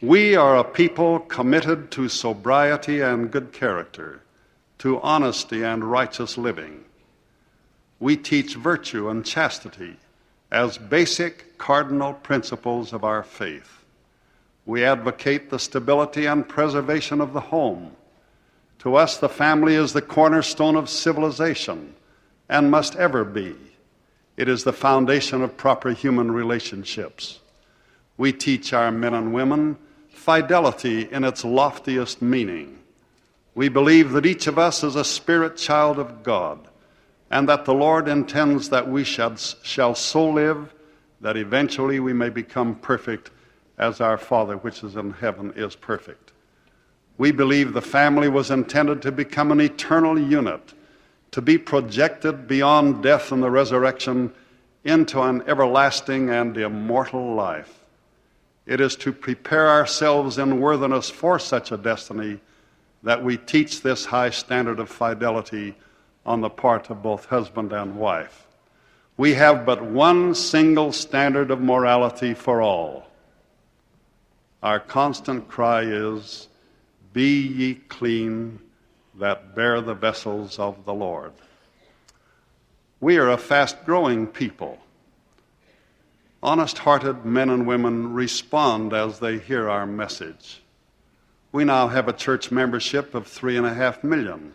We 0.00 0.36
are 0.36 0.56
a 0.56 0.62
people 0.62 1.18
committed 1.18 1.90
to 1.92 2.08
sobriety 2.08 3.00
and 3.00 3.32
good 3.32 3.52
character, 3.52 4.20
to 4.78 5.00
honesty 5.00 5.64
and 5.64 5.82
righteous 5.82 6.38
living. 6.38 6.84
We 7.98 8.16
teach 8.16 8.54
virtue 8.54 9.08
and 9.08 9.26
chastity 9.26 9.96
as 10.52 10.78
basic 10.78 11.58
cardinal 11.58 12.12
principles 12.14 12.92
of 12.92 13.02
our 13.02 13.24
faith. 13.24 13.81
We 14.64 14.84
advocate 14.84 15.50
the 15.50 15.58
stability 15.58 16.26
and 16.26 16.48
preservation 16.48 17.20
of 17.20 17.32
the 17.32 17.40
home. 17.40 17.96
To 18.80 18.96
us, 18.96 19.16
the 19.16 19.28
family 19.28 19.74
is 19.74 19.92
the 19.92 20.02
cornerstone 20.02 20.76
of 20.76 20.88
civilization 20.88 21.94
and 22.48 22.70
must 22.70 22.96
ever 22.96 23.24
be. 23.24 23.56
It 24.36 24.48
is 24.48 24.64
the 24.64 24.72
foundation 24.72 25.42
of 25.42 25.56
proper 25.56 25.90
human 25.90 26.30
relationships. 26.30 27.40
We 28.16 28.32
teach 28.32 28.72
our 28.72 28.90
men 28.90 29.14
and 29.14 29.32
women 29.32 29.78
fidelity 30.08 31.08
in 31.10 31.24
its 31.24 31.44
loftiest 31.44 32.22
meaning. 32.22 32.78
We 33.54 33.68
believe 33.68 34.12
that 34.12 34.26
each 34.26 34.46
of 34.46 34.58
us 34.58 34.82
is 34.82 34.96
a 34.96 35.04
spirit 35.04 35.56
child 35.56 35.98
of 35.98 36.22
God 36.22 36.68
and 37.30 37.48
that 37.48 37.64
the 37.64 37.74
Lord 37.74 38.08
intends 38.08 38.68
that 38.68 38.88
we 38.88 39.04
shall, 39.04 39.36
shall 39.36 39.94
so 39.94 40.28
live 40.28 40.72
that 41.20 41.36
eventually 41.36 41.98
we 41.98 42.12
may 42.12 42.28
become 42.28 42.74
perfect 42.76 43.30
as 43.78 44.00
our 44.00 44.18
Father 44.18 44.56
which 44.56 44.82
is 44.82 44.96
in 44.96 45.12
heaven 45.12 45.52
is 45.56 45.74
perfect. 45.74 46.32
We 47.18 47.32
believe 47.32 47.72
the 47.72 47.82
family 47.82 48.28
was 48.28 48.50
intended 48.50 49.02
to 49.02 49.12
become 49.12 49.52
an 49.52 49.60
eternal 49.60 50.18
unit 50.18 50.74
to 51.32 51.40
be 51.40 51.58
projected 51.58 52.46
beyond 52.46 53.02
death 53.02 53.32
and 53.32 53.42
the 53.42 53.50
resurrection 53.50 54.32
into 54.84 55.20
an 55.20 55.42
everlasting 55.46 56.30
and 56.30 56.56
immortal 56.56 57.34
life. 57.34 57.80
It 58.66 58.80
is 58.80 58.94
to 58.96 59.12
prepare 59.12 59.68
ourselves 59.68 60.38
in 60.38 60.60
worthiness 60.60 61.10
for 61.10 61.38
such 61.38 61.72
a 61.72 61.76
destiny 61.76 62.38
that 63.02 63.24
we 63.24 63.36
teach 63.36 63.80
this 63.80 64.04
high 64.04 64.30
standard 64.30 64.78
of 64.78 64.88
fidelity 64.88 65.74
on 66.24 66.40
the 66.40 66.50
part 66.50 66.90
of 66.90 67.02
both 67.02 67.24
husband 67.26 67.72
and 67.72 67.96
wife. 67.96 68.46
We 69.16 69.34
have 69.34 69.66
but 69.66 69.82
one 69.82 70.34
single 70.34 70.92
standard 70.92 71.50
of 71.50 71.60
morality 71.60 72.34
for 72.34 72.62
all. 72.62 73.08
Our 74.62 74.78
constant 74.78 75.48
cry 75.48 75.82
is, 75.82 76.48
Be 77.12 77.40
ye 77.40 77.74
clean 77.74 78.60
that 79.18 79.54
bear 79.56 79.80
the 79.80 79.94
vessels 79.94 80.58
of 80.58 80.84
the 80.84 80.94
Lord. 80.94 81.32
We 83.00 83.18
are 83.18 83.30
a 83.30 83.36
fast 83.36 83.84
growing 83.84 84.28
people. 84.28 84.78
Honest 86.42 86.78
hearted 86.78 87.24
men 87.24 87.50
and 87.50 87.66
women 87.66 88.12
respond 88.12 88.92
as 88.92 89.18
they 89.18 89.38
hear 89.38 89.68
our 89.68 89.86
message. 89.86 90.62
We 91.50 91.64
now 91.64 91.88
have 91.88 92.08
a 92.08 92.12
church 92.12 92.50
membership 92.50 93.14
of 93.14 93.26
three 93.26 93.56
and 93.56 93.66
a 93.66 93.74
half 93.74 94.02
million. 94.02 94.52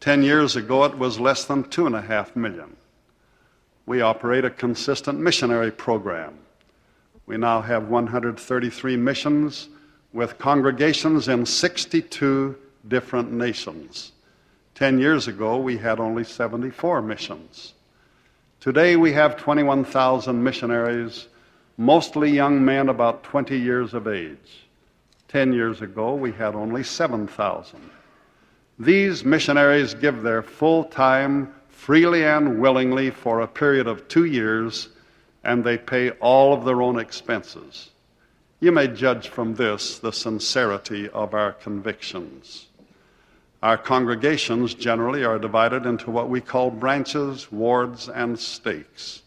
Ten 0.00 0.22
years 0.22 0.56
ago, 0.56 0.84
it 0.84 0.98
was 0.98 1.20
less 1.20 1.44
than 1.44 1.64
two 1.64 1.86
and 1.86 1.94
a 1.94 2.02
half 2.02 2.34
million. 2.34 2.76
We 3.86 4.00
operate 4.00 4.44
a 4.44 4.50
consistent 4.50 5.18
missionary 5.18 5.70
program. 5.70 6.38
We 7.30 7.36
now 7.36 7.60
have 7.60 7.88
133 7.88 8.96
missions 8.96 9.68
with 10.12 10.36
congregations 10.38 11.28
in 11.28 11.46
62 11.46 12.56
different 12.88 13.30
nations. 13.30 14.10
Ten 14.74 14.98
years 14.98 15.28
ago, 15.28 15.56
we 15.58 15.76
had 15.76 16.00
only 16.00 16.24
74 16.24 17.02
missions. 17.02 17.74
Today, 18.58 18.96
we 18.96 19.12
have 19.12 19.36
21,000 19.36 20.42
missionaries, 20.42 21.28
mostly 21.76 22.32
young 22.32 22.64
men 22.64 22.88
about 22.88 23.22
20 23.22 23.56
years 23.56 23.94
of 23.94 24.08
age. 24.08 24.66
Ten 25.28 25.52
years 25.52 25.82
ago, 25.82 26.14
we 26.16 26.32
had 26.32 26.56
only 26.56 26.82
7,000. 26.82 27.78
These 28.80 29.24
missionaries 29.24 29.94
give 29.94 30.22
their 30.22 30.42
full 30.42 30.82
time 30.82 31.54
freely 31.68 32.24
and 32.24 32.60
willingly 32.60 33.10
for 33.10 33.40
a 33.40 33.46
period 33.46 33.86
of 33.86 34.08
two 34.08 34.24
years, 34.24 34.88
and 35.42 35.64
they 35.64 35.78
pay 35.78 36.10
all 36.10 36.52
of 36.52 36.64
their 36.64 36.82
own 36.82 36.98
expenses. 36.98 37.90
You 38.60 38.72
may 38.72 38.88
judge 38.88 39.28
from 39.28 39.54
this 39.54 39.98
the 39.98 40.12
sincerity 40.12 41.08
of 41.08 41.32
our 41.32 41.52
convictions. 41.52 42.66
Our 43.62 43.78
congregations 43.78 44.74
generally 44.74 45.24
are 45.24 45.38
divided 45.38 45.86
into 45.86 46.10
what 46.10 46.28
we 46.28 46.40
call 46.40 46.70
branches, 46.70 47.50
wards, 47.52 48.08
and 48.08 48.38
stakes. 48.38 49.22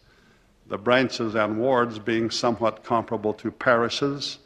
The 0.67 0.78
branches 0.78 1.36
and 1.36 1.60
wards 1.60 1.99
being 1.99 2.32
somewhat 2.32 2.84
comparable 2.84 3.34
to 3.36 3.52
parishes, 3.52 4.39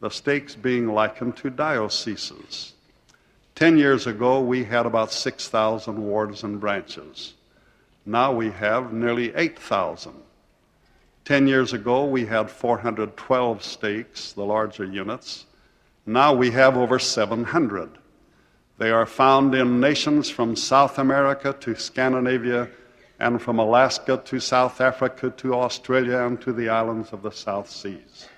the 0.00 0.10
stakes 0.10 0.54
being 0.54 0.88
likened 0.88 1.36
to 1.38 1.50
dioceses. 1.50 2.74
Ten 3.54 3.76
years 3.76 4.06
ago, 4.06 4.40
we 4.40 4.64
had 4.64 4.86
about 4.86 5.12
6,000 5.12 6.02
wards 6.02 6.42
and 6.42 6.58
branches. 6.60 7.34
Now 8.06 8.32
we 8.32 8.50
have 8.50 8.92
nearly 8.92 9.34
8,000. 9.34 10.14
Ten 11.30 11.46
years 11.46 11.72
ago, 11.72 12.06
we 12.06 12.26
had 12.26 12.50
412 12.50 13.62
stakes, 13.62 14.32
the 14.32 14.42
larger 14.42 14.84
units. 14.84 15.46
Now 16.04 16.34
we 16.34 16.50
have 16.50 16.76
over 16.76 16.98
700. 16.98 17.98
They 18.78 18.90
are 18.90 19.06
found 19.06 19.54
in 19.54 19.78
nations 19.78 20.28
from 20.28 20.56
South 20.56 20.98
America 20.98 21.56
to 21.60 21.76
Scandinavia 21.76 22.68
and 23.20 23.40
from 23.40 23.60
Alaska 23.60 24.20
to 24.24 24.40
South 24.40 24.80
Africa 24.80 25.30
to 25.36 25.54
Australia 25.54 26.18
and 26.26 26.40
to 26.40 26.52
the 26.52 26.68
islands 26.68 27.12
of 27.12 27.22
the 27.22 27.30
South 27.30 27.70
Seas. 27.70 28.28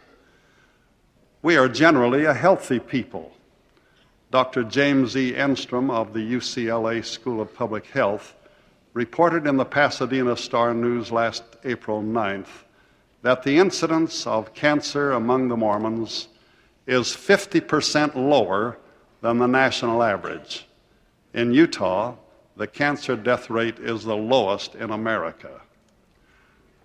We 1.41 1.57
are 1.57 1.71
generally 1.71 2.27
a 2.27 2.35
healthy 2.35 2.79
people. 2.79 3.33
Dr. 4.31 4.65
James 4.65 5.17
E. 5.17 5.33
Enstrom 5.33 5.91
of 5.91 6.13
the 6.13 6.35
UCLA 6.35 7.03
School 7.03 7.41
of 7.41 7.55
Public 7.55 7.87
Health 7.87 8.35
reported 8.93 9.47
in 9.47 9.57
the 9.57 9.65
Pasadena 9.65 10.37
Star 10.37 10.75
News 10.75 11.11
last 11.11 11.43
April 11.65 12.03
9th 12.03 12.65
that 13.23 13.43
the 13.43 13.59
incidence 13.59 14.27
of 14.27 14.55
cancer 14.55 15.13
among 15.13 15.49
the 15.49 15.57
Mormons 15.57 16.29
is 16.87 17.09
50% 17.09 18.15
lower 18.15 18.79
than 19.21 19.39
the 19.39 19.47
national 19.47 20.03
average. 20.03 20.67
In 21.33 21.55
Utah, 21.55 22.15
the 22.57 22.67
cancer 22.67 23.17
death 23.17 23.49
rate 23.49 23.79
is 23.79 24.05
the 24.05 24.17
lowest 24.17 24.75
in 24.75 24.91
America. 24.91 25.61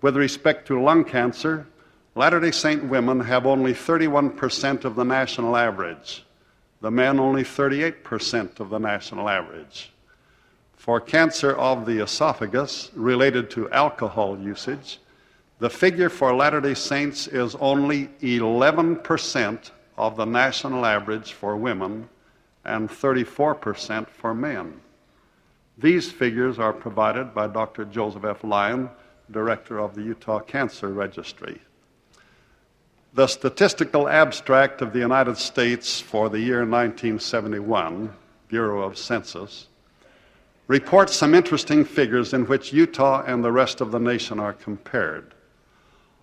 With 0.00 0.16
respect 0.16 0.66
to 0.68 0.80
lung 0.80 1.04
cancer, 1.04 1.66
Latter 2.18 2.40
day 2.40 2.50
Saint 2.50 2.82
women 2.82 3.20
have 3.20 3.46
only 3.46 3.72
31% 3.72 4.84
of 4.84 4.96
the 4.96 5.04
national 5.04 5.56
average, 5.56 6.24
the 6.80 6.90
men 6.90 7.20
only 7.20 7.44
38% 7.44 8.58
of 8.58 8.70
the 8.70 8.78
national 8.78 9.28
average. 9.28 9.92
For 10.74 11.00
cancer 11.00 11.54
of 11.54 11.86
the 11.86 12.02
esophagus 12.02 12.90
related 12.94 13.50
to 13.50 13.70
alcohol 13.70 14.36
usage, 14.36 14.98
the 15.58 15.70
figure 15.70 16.08
for 16.08 16.34
Latter 16.34 16.60
day 16.60 16.74
Saints 16.74 17.26
is 17.26 17.56
only 17.56 18.08
11% 18.22 19.70
of 19.96 20.16
the 20.16 20.24
national 20.24 20.86
average 20.86 21.32
for 21.32 21.56
women 21.56 22.08
and 22.64 22.88
34% 22.88 24.08
for 24.08 24.34
men. 24.34 24.80
These 25.76 26.12
figures 26.12 26.58
are 26.58 26.72
provided 26.72 27.34
by 27.34 27.48
Dr. 27.48 27.84
Joseph 27.84 28.24
F. 28.24 28.44
Lyon, 28.44 28.90
director 29.30 29.78
of 29.78 29.94
the 29.94 30.02
Utah 30.02 30.40
Cancer 30.40 30.88
Registry. 30.88 31.60
The 33.14 33.26
Statistical 33.26 34.08
Abstract 34.08 34.80
of 34.82 34.92
the 34.92 34.98
United 35.00 35.38
States 35.38 36.00
for 36.00 36.28
the 36.28 36.38
year 36.38 36.58
1971, 36.58 38.12
Bureau 38.48 38.82
of 38.82 38.96
Census, 38.96 39.66
reports 40.68 41.16
some 41.16 41.34
interesting 41.34 41.84
figures 41.84 42.32
in 42.32 42.46
which 42.46 42.72
Utah 42.72 43.24
and 43.26 43.42
the 43.42 43.50
rest 43.50 43.80
of 43.80 43.90
the 43.90 43.98
nation 43.98 44.38
are 44.38 44.52
compared. 44.52 45.34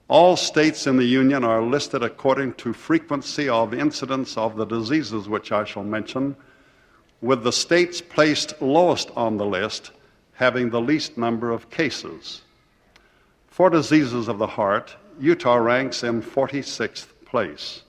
All 0.07 0.37
states 0.37 0.85
in 0.85 0.97
the 0.97 1.05
Union 1.05 1.43
are 1.43 1.63
listed 1.63 2.03
according 2.03 2.53
to 2.55 2.73
frequency 2.73 3.49
of 3.49 3.73
incidence 3.73 4.37
of 4.37 4.55
the 4.55 4.65
diseases 4.65 5.27
which 5.27 5.51
I 5.51 5.63
shall 5.63 5.83
mention, 5.83 6.35
with 7.21 7.43
the 7.43 7.51
states 7.51 8.01
placed 8.01 8.61
lowest 8.61 9.09
on 9.15 9.37
the 9.37 9.45
list 9.45 9.91
having 10.35 10.69
the 10.69 10.81
least 10.81 11.17
number 11.17 11.49
of 11.51 11.69
cases. 11.69 12.41
For 13.47 13.69
diseases 13.69 14.27
of 14.27 14.37
the 14.37 14.47
heart, 14.47 14.95
Utah 15.19 15.55
ranks 15.55 16.03
in 16.03 16.21
46th 16.21 17.07
place. 17.25 17.81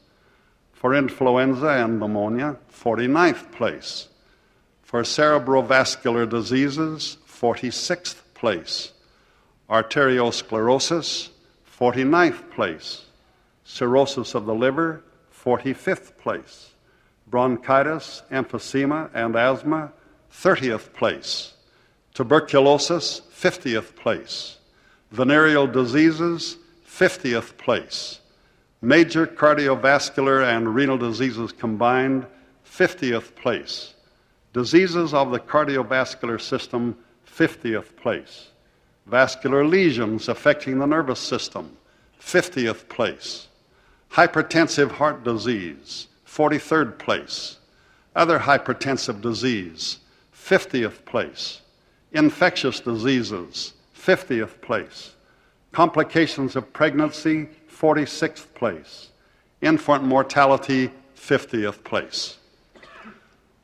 For 0.72 0.94
influenza 0.94 1.68
and 1.68 1.98
pneumonia, 1.98 2.56
49th 2.72 3.50
place. 3.52 4.08
For 4.82 5.02
cerebrovascular 5.02 6.28
diseases, 6.28 7.16
46th 7.28 8.16
place. 8.34 8.92
Arteriosclerosis, 9.68 11.30
49th 11.78 12.50
place. 12.50 13.04
Cirrhosis 13.64 14.34
of 14.34 14.46
the 14.46 14.54
liver, 14.54 15.02
45th 15.44 16.16
place. 16.16 16.70
Bronchitis, 17.26 18.22
emphysema, 18.30 19.10
and 19.12 19.36
asthma, 19.36 19.92
30th 20.32 20.92
place. 20.92 21.52
Tuberculosis, 22.14 23.20
50th 23.34 23.94
place. 23.96 24.56
Venereal 25.10 25.66
diseases, 25.66 26.56
50th 26.88 27.56
place. 27.58 28.20
Major 28.80 29.26
cardiovascular 29.26 30.46
and 30.46 30.74
renal 30.74 30.96
diseases 30.96 31.52
combined, 31.52 32.26
50th 32.64 33.34
place. 33.34 33.94
Diseases 34.52 35.12
of 35.12 35.30
the 35.30 35.40
cardiovascular 35.40 36.40
system, 36.40 36.96
50th 37.26 37.96
place. 37.96 38.48
Vascular 39.06 39.64
lesions 39.64 40.28
affecting 40.28 40.78
the 40.78 40.86
nervous 40.86 41.20
system, 41.20 41.76
50th 42.20 42.88
place. 42.88 43.46
Hypertensive 44.12 44.90
heart 44.90 45.22
disease, 45.22 46.08
43rd 46.26 46.98
place. 46.98 47.58
Other 48.16 48.40
hypertensive 48.40 49.20
disease, 49.20 49.98
50th 50.34 51.04
place. 51.04 51.60
Infectious 52.12 52.80
diseases, 52.80 53.74
50th 53.96 54.60
place. 54.60 55.14
Complications 55.72 56.56
of 56.56 56.72
pregnancy, 56.72 57.48
46th 57.70 58.54
place. 58.54 59.10
Infant 59.60 60.02
mortality, 60.02 60.90
50th 61.16 61.84
place. 61.84 62.38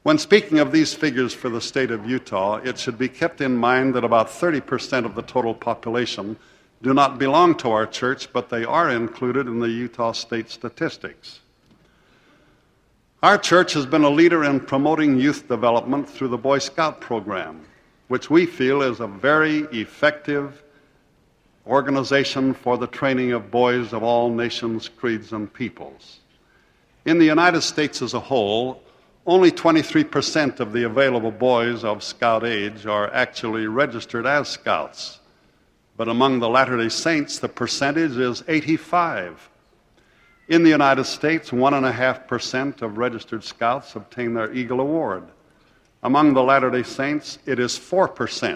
When 0.02 0.18
speaking 0.18 0.58
of 0.58 0.72
these 0.72 0.94
figures 0.94 1.32
for 1.32 1.48
the 1.48 1.60
state 1.60 1.92
of 1.92 2.08
Utah, 2.08 2.56
it 2.56 2.76
should 2.76 2.98
be 2.98 3.08
kept 3.08 3.40
in 3.40 3.56
mind 3.56 3.94
that 3.94 4.02
about 4.02 4.28
30% 4.28 5.04
of 5.04 5.14
the 5.14 5.22
total 5.22 5.54
population 5.54 6.36
do 6.82 6.92
not 6.92 7.20
belong 7.20 7.54
to 7.58 7.70
our 7.70 7.86
church, 7.86 8.32
but 8.32 8.48
they 8.48 8.64
are 8.64 8.90
included 8.90 9.46
in 9.46 9.60
the 9.60 9.68
Utah 9.68 10.10
state 10.10 10.50
statistics. 10.50 11.38
Our 13.22 13.38
church 13.38 13.74
has 13.74 13.86
been 13.86 14.02
a 14.02 14.10
leader 14.10 14.42
in 14.42 14.58
promoting 14.58 15.20
youth 15.20 15.46
development 15.46 16.08
through 16.08 16.28
the 16.28 16.36
Boy 16.36 16.58
Scout 16.58 17.00
program, 17.00 17.64
which 18.08 18.28
we 18.28 18.46
feel 18.46 18.82
is 18.82 18.98
a 18.98 19.06
very 19.06 19.60
effective 19.70 20.64
organization 21.64 22.54
for 22.54 22.76
the 22.76 22.88
training 22.88 23.30
of 23.30 23.52
boys 23.52 23.92
of 23.92 24.02
all 24.02 24.28
nations, 24.28 24.88
creeds, 24.88 25.32
and 25.32 25.54
peoples. 25.54 26.18
In 27.04 27.20
the 27.20 27.24
United 27.24 27.62
States 27.62 28.02
as 28.02 28.14
a 28.14 28.20
whole, 28.20 28.82
only 29.24 29.52
23% 29.52 30.58
of 30.58 30.72
the 30.72 30.82
available 30.82 31.30
boys 31.30 31.84
of 31.84 32.02
scout 32.02 32.44
age 32.44 32.86
are 32.86 33.12
actually 33.12 33.66
registered 33.66 34.26
as 34.26 34.48
scouts. 34.48 35.20
But 35.96 36.08
among 36.08 36.40
the 36.40 36.48
Latter 36.48 36.76
day 36.76 36.88
Saints, 36.88 37.38
the 37.38 37.48
percentage 37.48 38.16
is 38.16 38.42
85. 38.48 39.48
In 40.48 40.64
the 40.64 40.70
United 40.70 41.04
States, 41.04 41.50
1.5% 41.50 42.82
of 42.82 42.98
registered 42.98 43.44
scouts 43.44 43.94
obtain 43.94 44.34
their 44.34 44.52
Eagle 44.52 44.80
Award. 44.80 45.24
Among 46.02 46.34
the 46.34 46.42
Latter 46.42 46.70
day 46.70 46.82
Saints, 46.82 47.38
it 47.46 47.60
is 47.60 47.78
4%. 47.78 48.48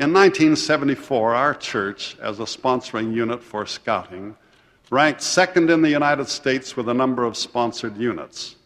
In 0.00 0.12
1974, 0.12 1.34
our 1.34 1.54
church, 1.54 2.16
as 2.20 2.40
a 2.40 2.44
sponsoring 2.44 3.14
unit 3.14 3.40
for 3.40 3.66
scouting, 3.66 4.36
ranked 4.90 5.22
second 5.22 5.70
in 5.70 5.80
the 5.80 5.90
United 5.90 6.28
States 6.28 6.76
with 6.76 6.88
a 6.88 6.94
number 6.94 7.24
of 7.24 7.36
sponsored 7.36 7.96
units. 7.96 8.56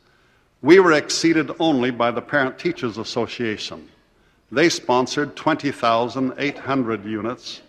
We 0.63 0.81
were 0.81 0.93
exceeded 0.93 1.51
only 1.61 1.91
by 1.91 2.11
the 2.11 2.23
Parent 2.23 2.59
Teachers 2.59 2.97
Association. 2.97 3.91
They 4.51 4.71
sponsored 4.71 5.37
20,800 5.37 7.05
units. 7.05 7.61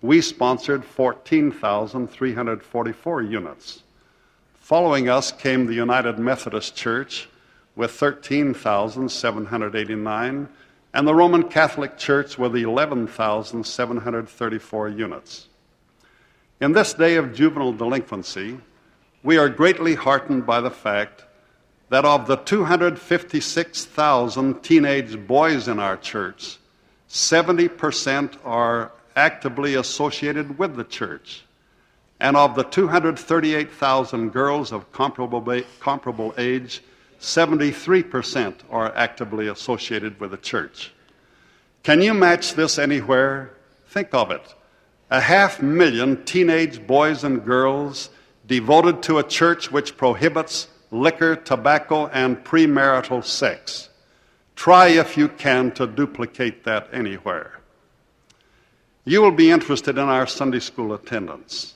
We 0.00 0.20
sponsored 0.20 0.84
14,344 0.84 3.22
units. 3.22 3.84
Following 4.54 5.08
us 5.08 5.30
came 5.30 5.66
the 5.66 5.74
United 5.74 6.18
Methodist 6.18 6.74
Church 6.74 7.28
with 7.76 7.92
13,789 7.92 10.48
and 10.94 11.08
the 11.08 11.14
Roman 11.14 11.48
Catholic 11.48 11.96
Church 11.96 12.36
with 12.38 12.54
11,734 12.56 14.88
units. 14.88 15.46
In 16.60 16.72
this 16.72 16.92
day 16.92 17.14
of 17.16 17.34
juvenile 17.34 17.72
delinquency, 17.72 18.58
we 19.22 19.38
are 19.38 19.48
greatly 19.48 19.94
heartened 19.94 20.44
by 20.44 20.60
the 20.60 20.70
fact 20.70 21.24
that 21.92 22.04
of 22.06 22.26
the 22.26 22.36
256,000 22.36 24.62
teenage 24.62 25.26
boys 25.26 25.68
in 25.68 25.78
our 25.78 25.98
church, 25.98 26.56
70% 27.10 28.38
are 28.46 28.90
actively 29.14 29.74
associated 29.74 30.58
with 30.58 30.74
the 30.74 30.84
church. 30.84 31.44
And 32.18 32.34
of 32.34 32.54
the 32.54 32.62
238,000 32.62 34.30
girls 34.30 34.72
of 34.72 34.90
comparable, 34.92 35.62
comparable 35.80 36.32
age, 36.38 36.82
73% 37.20 38.54
are 38.70 38.96
actively 38.96 39.48
associated 39.48 40.18
with 40.18 40.30
the 40.30 40.38
church. 40.38 40.94
Can 41.82 42.00
you 42.00 42.14
match 42.14 42.54
this 42.54 42.78
anywhere? 42.78 43.50
Think 43.88 44.14
of 44.14 44.30
it. 44.30 44.54
A 45.10 45.20
half 45.20 45.60
million 45.60 46.24
teenage 46.24 46.86
boys 46.86 47.22
and 47.22 47.44
girls 47.44 48.08
devoted 48.46 49.02
to 49.02 49.18
a 49.18 49.22
church 49.22 49.70
which 49.70 49.98
prohibits 49.98 50.68
liquor, 50.92 51.34
tobacco, 51.34 52.06
and 52.08 52.44
premarital 52.44 53.24
sex. 53.24 53.88
Try, 54.54 54.88
if 54.88 55.16
you 55.16 55.28
can, 55.28 55.72
to 55.72 55.86
duplicate 55.86 56.64
that 56.64 56.88
anywhere. 56.92 57.58
You 59.04 59.22
will 59.22 59.32
be 59.32 59.50
interested 59.50 59.98
in 59.98 60.04
our 60.04 60.26
Sunday 60.26 60.60
school 60.60 60.94
attendance. 60.94 61.74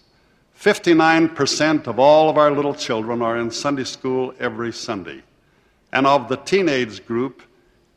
59% 0.61 1.87
of 1.87 1.99
all 1.99 2.31
of 2.31 2.39
our 2.39 2.51
little 2.51 2.75
children 2.75 3.23
are 3.23 3.37
in 3.37 3.51
Sunday 3.51 3.85
school 3.85 4.33
every 4.39 4.73
Sunday. 4.73 5.23
And 5.93 6.07
of 6.07 6.29
the 6.29 6.37
teenage 6.37 7.05
group, 7.07 7.43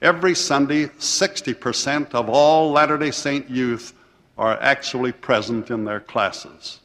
every 0.01 0.35
Sunday, 0.35 0.85
60% 0.85 2.15
of 2.15 2.29
all 2.29 2.71
Latter 2.71 2.97
day 2.97 3.11
Saint 3.11 3.49
youth 3.49 3.93
are 4.37 4.57
actually 4.61 5.11
present 5.11 5.69
in 5.69 5.83
their 5.83 5.99
classes. 5.99 6.79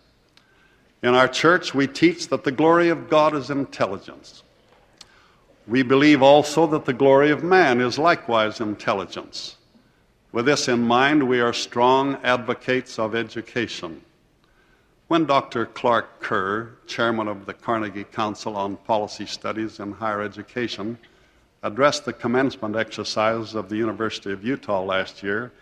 In 1.05 1.15
our 1.15 1.29
church, 1.29 1.75
we 1.75 1.87
teach 1.87 2.29
that 2.29 2.45
the 2.45 2.51
glory 2.51 2.89
of 2.89 3.11
God 3.11 3.35
is 3.35 3.51
intelligence. 3.51 4.43
We 5.67 5.83
believe 5.83 6.23
also 6.23 6.67
that 6.69 6.87
the 6.87 6.95
glory 6.95 7.31
of 7.31 7.45
man 7.45 7.83
is 7.83 7.99
likewise 7.99 8.59
intelligence. 8.59 9.57
With 10.33 10.47
this 10.47 10.67
in 10.67 10.81
mind, 10.81 11.29
we 11.29 11.43
are 11.43 11.53
strong 11.53 12.15
advocates 12.23 12.99
of 12.99 13.15
education. 13.15 14.01
When 15.09 15.27
Dr. 15.27 15.67
Clark 15.67 16.21
Kerr, 16.21 16.71
chairman 16.87 17.29
of 17.29 17.45
the 17.45 17.53
Carnegie 17.53 18.05
Council 18.05 18.57
on 18.57 18.79
Policy 18.79 19.27
Studies 19.27 19.81
in 19.81 19.93
Higher 19.93 20.23
Education, 20.23 20.97
addressed 21.63 22.07
the 22.07 22.15
commencement 22.15 22.77
exercise 22.77 23.55
of 23.55 23.69
the 23.69 23.77
University 23.77 24.33
of 24.33 24.43
Utah 24.43 24.83
last 24.83 25.23
year, 25.23 25.53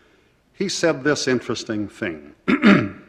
he 0.53 0.69
said 0.69 1.03
this 1.03 1.27
interesting 1.27 1.89
thing. 1.89 2.33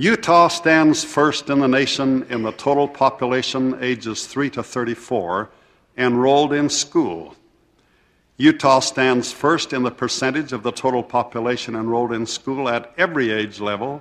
Utah 0.00 0.46
stands 0.46 1.02
first 1.02 1.50
in 1.50 1.58
the 1.58 1.66
nation 1.66 2.24
in 2.30 2.42
the 2.42 2.52
total 2.52 2.86
population 2.86 3.76
ages 3.82 4.28
3 4.28 4.48
to 4.50 4.62
34 4.62 5.50
enrolled 5.96 6.52
in 6.52 6.68
school. 6.68 7.34
Utah 8.36 8.78
stands 8.78 9.32
first 9.32 9.72
in 9.72 9.82
the 9.82 9.90
percentage 9.90 10.52
of 10.52 10.62
the 10.62 10.70
total 10.70 11.02
population 11.02 11.74
enrolled 11.74 12.12
in 12.12 12.26
school 12.26 12.68
at 12.68 12.94
every 12.96 13.32
age 13.32 13.58
level, 13.58 14.00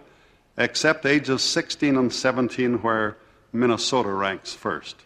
except 0.55 1.07
ages 1.07 1.41
16 1.41 1.97
and 1.97 2.13
17, 2.13 2.83
where 2.83 3.17
Minnesota 3.51 4.11
ranks 4.11 4.53
first. 4.53 4.97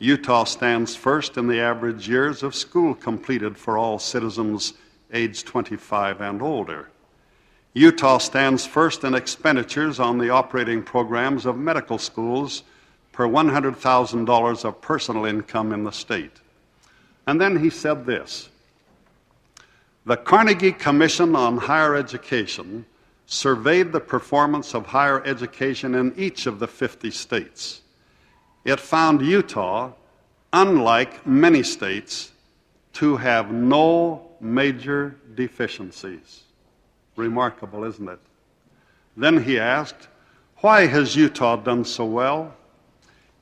Utah 0.00 0.42
stands 0.42 0.96
first 0.96 1.36
in 1.36 1.46
the 1.46 1.60
average 1.60 2.08
years 2.08 2.42
of 2.42 2.56
school 2.56 2.92
completed 2.92 3.56
for 3.56 3.78
all 3.78 4.00
citizens 4.00 4.72
aged 5.12 5.46
25 5.46 6.20
and 6.20 6.42
older. 6.42 6.88
Utah 7.78 8.18
stands 8.18 8.66
first 8.66 9.04
in 9.04 9.14
expenditures 9.14 10.00
on 10.00 10.18
the 10.18 10.30
operating 10.30 10.82
programs 10.82 11.46
of 11.46 11.56
medical 11.56 11.96
schools 11.96 12.64
per 13.12 13.24
$100,000 13.28 14.64
of 14.64 14.80
personal 14.80 15.24
income 15.24 15.72
in 15.72 15.84
the 15.84 15.92
state. 15.92 16.40
And 17.28 17.40
then 17.40 17.60
he 17.62 17.70
said 17.70 18.04
this 18.04 18.48
The 20.06 20.16
Carnegie 20.16 20.72
Commission 20.72 21.36
on 21.36 21.56
Higher 21.56 21.94
Education 21.94 22.84
surveyed 23.26 23.92
the 23.92 24.00
performance 24.00 24.74
of 24.74 24.86
higher 24.86 25.24
education 25.24 25.94
in 25.94 26.12
each 26.16 26.46
of 26.46 26.58
the 26.58 26.66
50 26.66 27.12
states. 27.12 27.82
It 28.64 28.80
found 28.80 29.22
Utah, 29.22 29.92
unlike 30.52 31.24
many 31.24 31.62
states, 31.62 32.32
to 32.94 33.18
have 33.18 33.52
no 33.52 34.32
major 34.40 35.14
deficiencies. 35.36 36.42
Remarkable, 37.18 37.84
isn't 37.84 38.08
it? 38.08 38.20
Then 39.16 39.42
he 39.42 39.58
asked, 39.58 40.08
Why 40.58 40.86
has 40.86 41.16
Utah 41.16 41.56
done 41.56 41.84
so 41.84 42.04
well? 42.04 42.54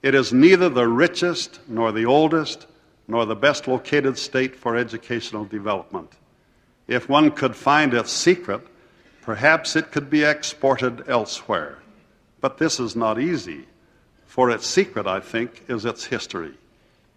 It 0.02 0.14
is 0.14 0.32
neither 0.32 0.68
the 0.68 0.88
richest, 0.88 1.60
nor 1.68 1.92
the 1.92 2.06
oldest, 2.06 2.66
nor 3.06 3.26
the 3.26 3.36
best 3.36 3.68
located 3.68 4.18
state 4.18 4.56
for 4.56 4.76
educational 4.76 5.44
development. 5.44 6.12
If 6.88 7.08
one 7.08 7.30
could 7.30 7.54
find 7.54 7.92
its 7.92 8.12
secret, 8.12 8.66
perhaps 9.22 9.76
it 9.76 9.92
could 9.92 10.08
be 10.08 10.24
exported 10.24 11.08
elsewhere. 11.08 11.78
But 12.40 12.58
this 12.58 12.80
is 12.80 12.96
not 12.96 13.20
easy, 13.20 13.66
for 14.26 14.50
its 14.50 14.66
secret, 14.66 15.06
I 15.06 15.20
think, 15.20 15.64
is 15.68 15.84
its 15.84 16.04
history. 16.04 16.54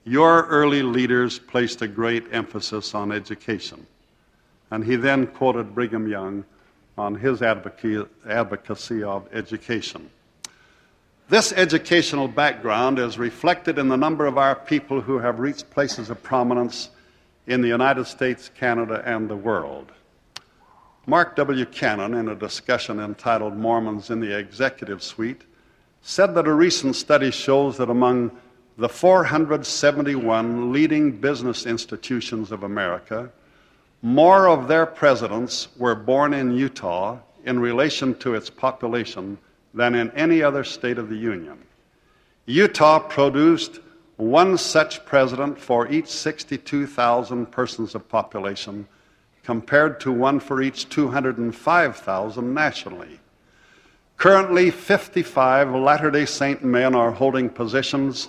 Your 0.04 0.46
early 0.48 0.82
leaders 0.82 1.40
placed 1.40 1.82
a 1.82 1.88
great 1.88 2.26
emphasis 2.32 2.96
on 2.96 3.12
education. 3.12 3.86
And 4.72 4.84
he 4.84 4.96
then 4.96 5.28
quoted 5.28 5.74
Brigham 5.74 6.08
Young 6.08 6.46
on 6.98 7.16
his 7.16 7.42
advocacy 7.42 9.04
of 9.04 9.28
education. 9.34 10.10
This 11.30 11.54
educational 11.54 12.28
background 12.28 13.00
is 13.00 13.18
reflected 13.18 13.78
in 13.78 13.88
the 13.88 13.98
number 13.98 14.26
of 14.26 14.38
our 14.38 14.56
people 14.56 15.02
who 15.02 15.20
have 15.20 15.40
reached 15.40 15.70
places 15.70 16.10
of 16.10 16.24
prominence 16.24 16.90
in 17.48 17.62
the 17.62 17.68
United 17.68 18.06
States, 18.06 18.50
Canada, 18.56 19.04
and 19.06 19.30
the 19.30 19.36
world. 19.36 19.92
Mark 21.06 21.36
W. 21.36 21.66
Cannon, 21.66 22.14
in 22.14 22.30
a 22.30 22.36
discussion 22.36 23.00
entitled 23.00 23.56
Mormons 23.56 24.10
in 24.10 24.20
the 24.20 24.38
Executive 24.38 25.02
Suite, 25.02 25.44
said 26.02 26.36
that 26.36 26.48
a 26.48 26.54
recent 26.54 26.96
study 26.96 27.32
shows 27.32 27.78
that 27.78 27.90
among 27.90 28.32
the 28.78 28.90
471 28.90 30.72
leading 30.72 31.12
business 31.12 31.66
institutions 31.66 32.52
of 32.52 32.64
America, 32.64 33.32
more 34.02 34.48
of 34.48 34.68
their 34.68 34.86
presidents 34.86 35.68
were 35.78 35.96
born 35.96 36.34
in 36.34 36.56
Utah 36.56 37.18
in 37.46 37.60
relation 37.60 38.16
to 38.16 38.36
its 38.36 38.50
population 38.50 39.38
than 39.74 39.96
in 39.96 40.12
any 40.12 40.42
other 40.42 40.64
state 40.64 40.98
of 40.98 41.10
the 41.10 41.16
Union. 41.16 41.58
Utah 42.46 43.00
produced 43.00 43.80
one 44.18 44.58
such 44.58 45.06
president 45.06 45.60
for 45.60 45.88
each 45.88 46.08
62,000 46.08 47.46
persons 47.46 47.96
of 47.96 48.08
population, 48.10 48.88
compared 49.44 50.00
to 50.00 50.12
one 50.12 50.40
for 50.40 50.62
each 50.62 50.90
205,000 50.90 52.54
nationally. 52.54 53.20
Currently, 54.18 54.72
55 54.72 55.74
Latter 55.76 56.12
day 56.12 56.26
Saint 56.26 56.64
men 56.64 56.94
are 56.94 57.12
holding 57.12 57.50
positions 57.50 58.28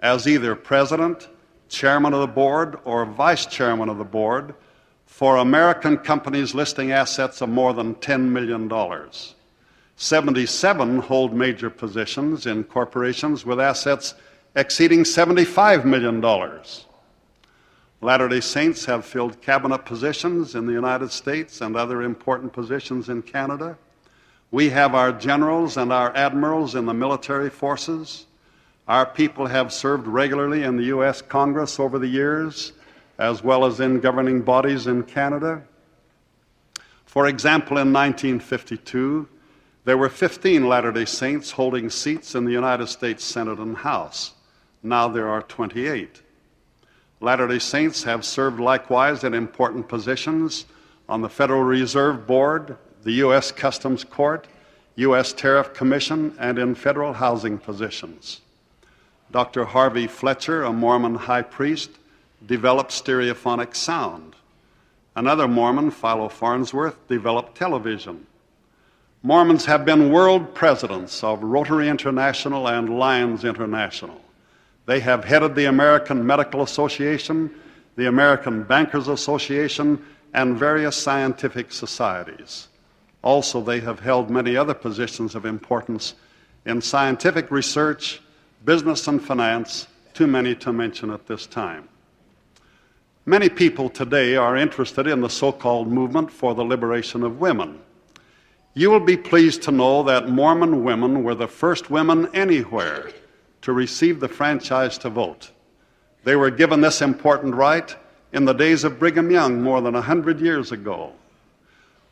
as 0.00 0.26
either 0.26 0.56
president, 0.56 1.28
chairman 1.68 2.12
of 2.12 2.20
the 2.20 2.26
board, 2.26 2.78
or 2.84 3.06
vice 3.06 3.46
chairman 3.46 3.88
of 3.88 3.98
the 3.98 4.04
board 4.04 4.54
for 5.12 5.36
American 5.36 5.98
companies 5.98 6.54
listing 6.54 6.90
assets 6.90 7.42
of 7.42 7.48
more 7.50 7.74
than 7.74 7.94
$10 7.96 8.30
million. 8.30 8.72
77 9.94 10.98
hold 11.00 11.34
major 11.34 11.68
positions 11.68 12.46
in 12.46 12.64
corporations 12.64 13.44
with 13.44 13.60
assets 13.60 14.14
exceeding 14.56 15.00
$75 15.00 15.84
million. 15.84 16.22
Latter 18.00 18.26
day 18.26 18.40
Saints 18.40 18.86
have 18.86 19.04
filled 19.04 19.42
cabinet 19.42 19.84
positions 19.84 20.54
in 20.54 20.64
the 20.64 20.72
United 20.72 21.10
States 21.10 21.60
and 21.60 21.76
other 21.76 22.00
important 22.00 22.54
positions 22.54 23.10
in 23.10 23.20
Canada. 23.20 23.76
We 24.50 24.70
have 24.70 24.94
our 24.94 25.12
generals 25.12 25.76
and 25.76 25.92
our 25.92 26.16
admirals 26.16 26.74
in 26.74 26.86
the 26.86 26.94
military 26.94 27.50
forces. 27.50 28.24
Our 28.88 29.04
people 29.04 29.44
have 29.44 29.74
served 29.74 30.06
regularly 30.06 30.62
in 30.62 30.78
the 30.78 30.84
U.S. 30.84 31.20
Congress 31.20 31.78
over 31.78 31.98
the 31.98 32.08
years, 32.08 32.72
as 33.18 33.42
well 33.42 33.64
as 33.64 33.80
in 33.80 34.00
governing 34.00 34.42
bodies 34.42 34.86
in 34.86 35.02
Canada. 35.02 35.62
For 37.04 37.26
example, 37.26 37.78
in 37.78 37.92
1952, 37.92 39.28
there 39.84 39.98
were 39.98 40.08
15 40.08 40.68
Latter 40.68 40.92
day 40.92 41.04
Saints 41.04 41.50
holding 41.50 41.90
seats 41.90 42.34
in 42.34 42.44
the 42.44 42.52
United 42.52 42.86
States 42.86 43.24
Senate 43.24 43.58
and 43.58 43.76
House. 43.76 44.32
Now 44.82 45.08
there 45.08 45.28
are 45.28 45.42
28. 45.42 46.22
Latter 47.20 47.48
day 47.48 47.58
Saints 47.58 48.04
have 48.04 48.24
served 48.24 48.60
likewise 48.60 49.24
in 49.24 49.34
important 49.34 49.88
positions 49.88 50.66
on 51.08 51.20
the 51.20 51.28
Federal 51.28 51.62
Reserve 51.62 52.26
Board, 52.26 52.76
the 53.02 53.12
U.S. 53.12 53.52
Customs 53.52 54.04
Court, 54.04 54.46
U.S. 54.96 55.32
Tariff 55.32 55.74
Commission, 55.74 56.34
and 56.38 56.58
in 56.58 56.74
federal 56.74 57.12
housing 57.12 57.58
positions. 57.58 58.40
Dr. 59.30 59.64
Harvey 59.64 60.06
Fletcher, 60.06 60.62
a 60.62 60.72
Mormon 60.72 61.14
high 61.14 61.42
priest, 61.42 61.90
developed 62.46 62.90
stereophonic 62.90 63.74
sound. 63.74 64.34
Another 65.14 65.46
Mormon, 65.46 65.90
Philo 65.90 66.28
Farnsworth, 66.28 67.06
developed 67.08 67.56
television. 67.56 68.26
Mormons 69.22 69.66
have 69.66 69.84
been 69.84 70.10
world 70.10 70.54
presidents 70.54 71.22
of 71.22 71.42
Rotary 71.42 71.88
International 71.88 72.66
and 72.66 72.98
Lions 72.98 73.44
International. 73.44 74.20
They 74.86 75.00
have 75.00 75.24
headed 75.24 75.54
the 75.54 75.66
American 75.66 76.26
Medical 76.26 76.62
Association, 76.62 77.54
the 77.96 78.08
American 78.08 78.64
Bankers 78.64 79.06
Association, 79.06 80.04
and 80.34 80.58
various 80.58 80.96
scientific 80.96 81.70
societies. 81.72 82.68
Also, 83.22 83.60
they 83.60 83.80
have 83.80 84.00
held 84.00 84.30
many 84.30 84.56
other 84.56 84.74
positions 84.74 85.34
of 85.34 85.44
importance 85.44 86.14
in 86.64 86.80
scientific 86.80 87.50
research, 87.50 88.20
business, 88.64 89.06
and 89.06 89.22
finance, 89.22 89.86
too 90.14 90.26
many 90.26 90.54
to 90.56 90.72
mention 90.72 91.10
at 91.10 91.26
this 91.26 91.46
time. 91.46 91.88
Many 93.24 93.48
people 93.48 93.88
today 93.88 94.34
are 94.34 94.56
interested 94.56 95.06
in 95.06 95.20
the 95.20 95.30
so 95.30 95.52
called 95.52 95.86
movement 95.86 96.32
for 96.32 96.56
the 96.56 96.64
liberation 96.64 97.22
of 97.22 97.40
women. 97.40 97.78
You 98.74 98.90
will 98.90 99.00
be 99.00 99.16
pleased 99.16 99.62
to 99.62 99.70
know 99.70 100.02
that 100.02 100.28
Mormon 100.28 100.82
women 100.82 101.22
were 101.22 101.36
the 101.36 101.46
first 101.46 101.88
women 101.88 102.28
anywhere 102.34 103.10
to 103.60 103.72
receive 103.72 104.18
the 104.18 104.26
franchise 104.26 104.98
to 104.98 105.10
vote. 105.10 105.52
They 106.24 106.34
were 106.34 106.50
given 106.50 106.80
this 106.80 107.00
important 107.00 107.54
right 107.54 107.94
in 108.32 108.44
the 108.44 108.54
days 108.54 108.82
of 108.82 108.98
Brigham 108.98 109.30
Young 109.30 109.62
more 109.62 109.80
than 109.80 109.94
a 109.94 110.02
hundred 110.02 110.40
years 110.40 110.72
ago. 110.72 111.12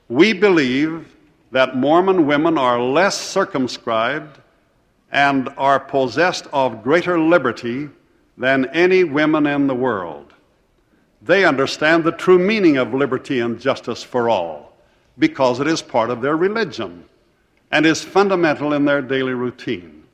We 0.09 0.33
believe 0.33 1.13
that 1.51 1.77
Mormon 1.77 2.27
women 2.27 2.57
are 2.57 2.81
less 2.81 3.21
circumscribed 3.21 4.39
and 5.11 5.49
are 5.57 5.81
possessed 5.81 6.47
of 6.53 6.85
greater 6.85 7.19
liberty 7.19 7.89
than 8.39 8.67
any 8.67 9.03
women 9.03 9.49
in 9.49 9.67
the 9.67 9.75
world. 9.75 10.30
They 11.23 11.45
understand 11.45 12.05
the 12.05 12.13
true 12.13 12.39
meaning 12.39 12.77
of 12.77 12.95
liberty 12.95 13.41
and 13.41 13.61
justice 13.61 14.03
for 14.03 14.29
all 14.29 14.73
because 15.19 15.61
it 15.61 15.67
is 15.67 15.83
part 15.83 16.11
of 16.11 16.23
their 16.23 16.37
religion 16.37 17.05
and 17.71 17.85
is 17.85 18.03
fundamental 18.03 18.73
in 18.73 18.85
their 18.85 19.03
daily 19.03 19.35
routine. 19.35 20.05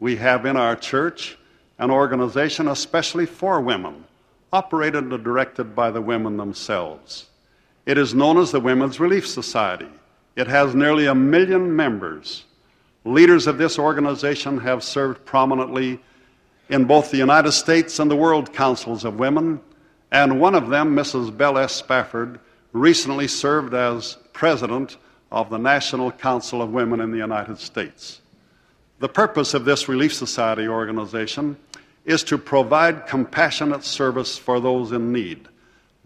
We 0.00 0.16
have 0.16 0.44
in 0.44 0.56
our 0.56 0.76
church 0.76 1.38
an 1.78 1.90
organization 1.90 2.68
especially 2.68 3.26
for 3.26 3.60
women, 3.60 4.04
operated 4.52 5.04
and 5.04 5.24
directed 5.24 5.74
by 5.74 5.90
the 5.90 6.00
women 6.00 6.36
themselves. 6.36 7.26
It 7.86 7.96
is 7.96 8.14
known 8.14 8.36
as 8.38 8.52
the 8.52 8.60
Women's 8.60 9.00
Relief 9.00 9.26
Society. 9.26 9.88
It 10.36 10.46
has 10.46 10.74
nearly 10.74 11.06
a 11.06 11.14
million 11.14 11.74
members. 11.74 12.44
Leaders 13.04 13.46
of 13.46 13.58
this 13.58 13.78
organization 13.78 14.58
have 14.58 14.84
served 14.84 15.24
prominently 15.24 15.98
in 16.68 16.84
both 16.84 17.10
the 17.10 17.16
United 17.16 17.52
States 17.52 17.98
and 17.98 18.10
the 18.10 18.16
World 18.16 18.52
Councils 18.52 19.04
of 19.04 19.18
Women, 19.18 19.60
and 20.10 20.40
one 20.40 20.54
of 20.54 20.68
them, 20.68 20.94
Mrs. 20.94 21.36
Belle 21.36 21.58
S. 21.58 21.74
Spafford, 21.74 22.40
recently 22.72 23.28
served 23.28 23.74
as 23.74 24.16
president 24.32 24.96
of 25.30 25.50
the 25.50 25.58
National 25.58 26.10
Council 26.10 26.62
of 26.62 26.70
Women 26.70 27.00
in 27.00 27.10
the 27.10 27.18
United 27.18 27.58
States. 27.58 28.20
The 28.98 29.08
purpose 29.08 29.54
of 29.54 29.64
this 29.64 29.88
Relief 29.88 30.14
Society 30.14 30.66
organization 30.66 31.56
is 32.04 32.24
to 32.24 32.38
provide 32.38 33.06
compassionate 33.06 33.84
service 33.84 34.38
for 34.38 34.60
those 34.60 34.92
in 34.92 35.12
need 35.12 35.48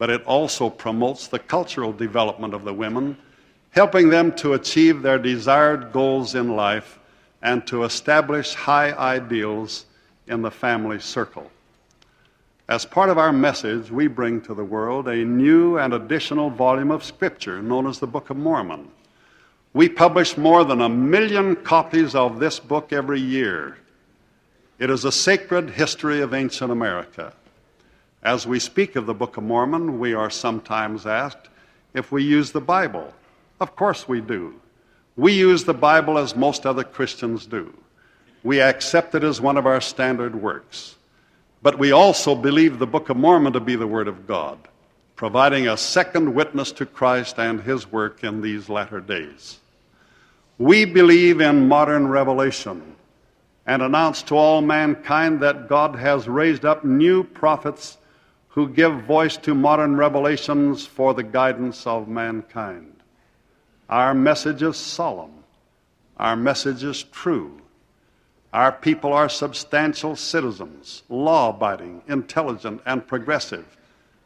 but 0.03 0.11
it 0.11 0.25
also 0.25 0.69
promotes 0.69 1.29
the 1.29 1.39
cultural 1.39 1.93
development 1.93 2.55
of 2.55 2.65
the 2.65 2.75
women, 2.75 3.17
helping 3.71 4.09
them 4.11 4.33
to 4.33 4.55
achieve 4.55 5.01
their 5.01 5.17
desired 5.17 5.93
goals 5.93 6.35
in 6.35 6.57
life 6.57 6.99
and 7.41 7.65
to 7.69 7.85
establish 7.85 8.53
high 8.53 8.93
ideals 8.95 9.87
in 10.27 10.43
the 10.43 10.51
family 10.51 10.99
circle. 10.99 11.49
As 12.73 12.87
part 12.87 13.11
of 13.11 13.19
our 13.19 13.35
message, 13.35 13.91
we 13.91 14.07
bring 14.07 14.41
to 14.41 14.55
the 14.55 14.65
world 14.65 15.07
a 15.07 15.27
new 15.27 15.77
and 15.77 15.93
additional 15.93 16.49
volume 16.49 16.91
of 16.91 17.05
Scripture 17.05 17.61
known 17.61 17.87
as 17.87 17.99
the 17.99 18.07
Book 18.07 18.31
of 18.31 18.39
Mormon. 18.39 18.89
We 19.75 19.91
publish 19.91 20.39
more 20.39 20.65
than 20.65 20.81
a 20.81 20.89
million 20.89 21.55
copies 21.55 22.15
of 22.15 22.41
this 22.41 22.59
book 22.59 22.91
every 22.91 23.21
year. 23.21 23.77
It 24.79 24.89
is 24.89 25.05
a 25.05 25.13
sacred 25.13 25.69
history 25.69 26.23
of 26.23 26.33
ancient 26.33 26.73
America. 26.73 27.35
As 28.23 28.47
we 28.47 28.59
speak 28.59 28.97
of 28.97 29.05
the 29.05 29.13
Book 29.13 29.37
of 29.37 29.45
Mormon, 29.45 29.99
we 29.99 30.15
are 30.15 30.31
sometimes 30.31 31.05
asked 31.05 31.51
if 31.93 32.11
we 32.11 32.25
use 32.25 32.53
the 32.53 32.61
Bible. 32.63 33.13
Of 33.61 33.77
course 33.77 34.09
we 34.09 34.23
do. 34.23 34.59
We 35.19 35.35
use 35.35 35.65
the 35.65 35.75
Bible 35.75 36.17
as 36.17 36.35
most 36.35 36.65
other 36.65 36.85
Christians 36.85 37.45
do. 37.45 37.75
We 38.43 38.63
accept 38.63 39.15
it 39.15 39.25
as 39.25 39.43
one 39.43 39.59
of 39.59 39.67
our 39.67 39.83
standard 39.83 40.35
works. 40.35 40.97
But 41.63 41.79
we 41.79 41.93
also 41.93 42.35
believe 42.35 42.79
the 42.79 42.87
Book 42.87 43.09
of 43.09 43.17
Mormon 43.17 43.53
to 43.53 43.61
be 43.61 43.77
the 43.77 43.87
Word 43.87 44.09
of 44.09 44.27
God, 44.27 44.59
providing 45.15 45.69
a 45.69 45.77
second 45.77 46.35
witness 46.35 46.73
to 46.73 46.87
Christ 46.87 47.39
and 47.39 47.61
His 47.61 47.91
work 47.91 48.25
in 48.25 48.41
these 48.41 48.69
latter 48.69 49.01
days. 49.01 49.61
We 50.59 50.85
believe 50.85 51.41
in 51.41 51.69
modern 51.69 52.09
revelation 52.09 52.97
and 53.65 53.81
announce 53.81 54.23
to 54.25 54.35
all 54.35 54.61
mankind 54.61 55.41
that 55.41 55.69
God 55.69 55.95
has 55.97 56.29
raised 56.29 56.65
up 56.65 56.85
new 56.85 57.23
prophets 57.23 57.97
who 58.49 58.69
give 58.69 59.05
voice 59.05 59.37
to 59.39 59.55
modern 59.55 59.97
revelations 59.97 60.85
for 60.85 61.15
the 61.15 61.23
guidance 61.23 61.87
of 61.87 62.09
mankind. 62.09 62.97
Our 63.89 64.15
message 64.15 64.63
is 64.63 64.77
solemn. 64.77 65.45
Our 66.17 66.37
message 66.37 66.83
is 66.85 67.03
true. 67.05 67.61
Our 68.53 68.73
people 68.73 69.13
are 69.13 69.29
substantial 69.29 70.15
citizens, 70.15 71.03
law 71.09 71.51
abiding, 71.51 72.03
intelligent, 72.07 72.83
and 72.85 73.07
progressive, 73.07 73.77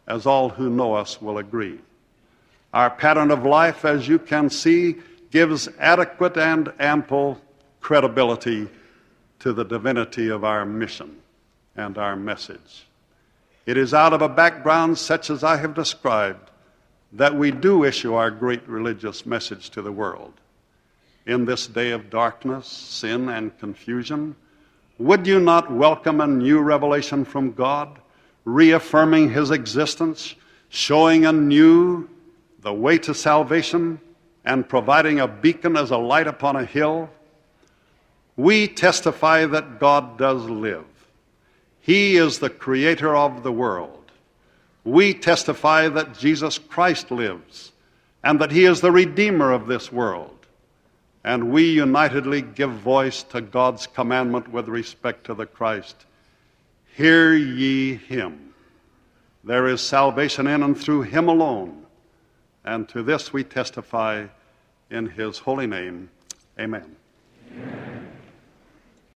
as 0.06 0.26
all 0.26 0.48
who 0.48 0.68
know 0.68 0.94
us 0.94 1.22
will 1.22 1.38
agree. 1.38 1.78
Our 2.74 2.90
pattern 2.90 3.30
of 3.30 3.44
life, 3.44 3.84
as 3.84 4.08
you 4.08 4.18
can 4.18 4.50
see, 4.50 4.96
gives 5.30 5.68
adequate 5.78 6.36
and 6.36 6.72
ample 6.78 7.40
credibility 7.80 8.68
to 9.38 9.52
the 9.52 9.64
divinity 9.64 10.28
of 10.28 10.44
our 10.44 10.64
mission 10.64 11.18
and 11.76 11.96
our 11.96 12.16
message. 12.16 12.86
It 13.64 13.76
is 13.76 13.94
out 13.94 14.12
of 14.12 14.22
a 14.22 14.28
background 14.28 14.98
such 14.98 15.30
as 15.30 15.44
I 15.44 15.56
have 15.56 15.74
described 15.74 16.50
that 17.12 17.34
we 17.34 17.50
do 17.50 17.84
issue 17.84 18.14
our 18.14 18.30
great 18.30 18.66
religious 18.68 19.24
message 19.24 19.70
to 19.70 19.82
the 19.82 19.92
world. 19.92 20.32
In 21.26 21.44
this 21.44 21.66
day 21.66 21.90
of 21.90 22.08
darkness, 22.08 22.66
sin, 22.66 23.28
and 23.28 23.56
confusion, 23.58 24.36
would 24.98 25.26
you 25.26 25.40
not 25.40 25.70
welcome 25.70 26.20
a 26.20 26.26
new 26.26 26.60
revelation 26.60 27.24
from 27.24 27.52
God, 27.52 27.98
reaffirming 28.44 29.30
His 29.30 29.50
existence, 29.50 30.34
showing 30.68 31.26
anew 31.26 32.08
the 32.60 32.72
way 32.72 32.98
to 32.98 33.12
salvation, 33.12 34.00
and 34.44 34.68
providing 34.68 35.20
a 35.20 35.26
beacon 35.26 35.76
as 35.76 35.90
a 35.90 35.98
light 35.98 36.28
upon 36.28 36.56
a 36.56 36.64
hill? 36.64 37.10
We 38.36 38.68
testify 38.68 39.46
that 39.46 39.80
God 39.80 40.18
does 40.18 40.44
live. 40.44 40.84
He 41.80 42.16
is 42.16 42.38
the 42.38 42.50
creator 42.50 43.16
of 43.16 43.42
the 43.42 43.52
world 43.52 43.96
we 44.86 45.12
testify 45.12 45.88
that 45.88 46.16
Jesus 46.16 46.58
Christ 46.58 47.10
lives 47.10 47.72
and 48.22 48.40
that 48.40 48.52
he 48.52 48.64
is 48.64 48.80
the 48.80 48.92
Redeemer 48.92 49.52
of 49.52 49.66
this 49.66 49.90
world. 49.90 50.35
And 51.26 51.50
we 51.50 51.68
unitedly 51.68 52.40
give 52.40 52.70
voice 52.70 53.24
to 53.24 53.40
God's 53.40 53.88
commandment 53.88 54.46
with 54.48 54.68
respect 54.68 55.24
to 55.24 55.34
the 55.34 55.44
Christ 55.44 56.06
Hear 56.94 57.34
ye 57.34 57.96
him. 57.96 58.54
There 59.44 59.66
is 59.66 59.82
salvation 59.82 60.46
in 60.46 60.62
and 60.62 60.78
through 60.78 61.02
him 61.02 61.28
alone. 61.28 61.84
And 62.64 62.88
to 62.88 63.02
this 63.02 63.34
we 63.34 63.44
testify 63.44 64.28
in 64.90 65.04
his 65.04 65.38
holy 65.38 65.66
name. 65.66 66.08
Amen. 66.58 66.96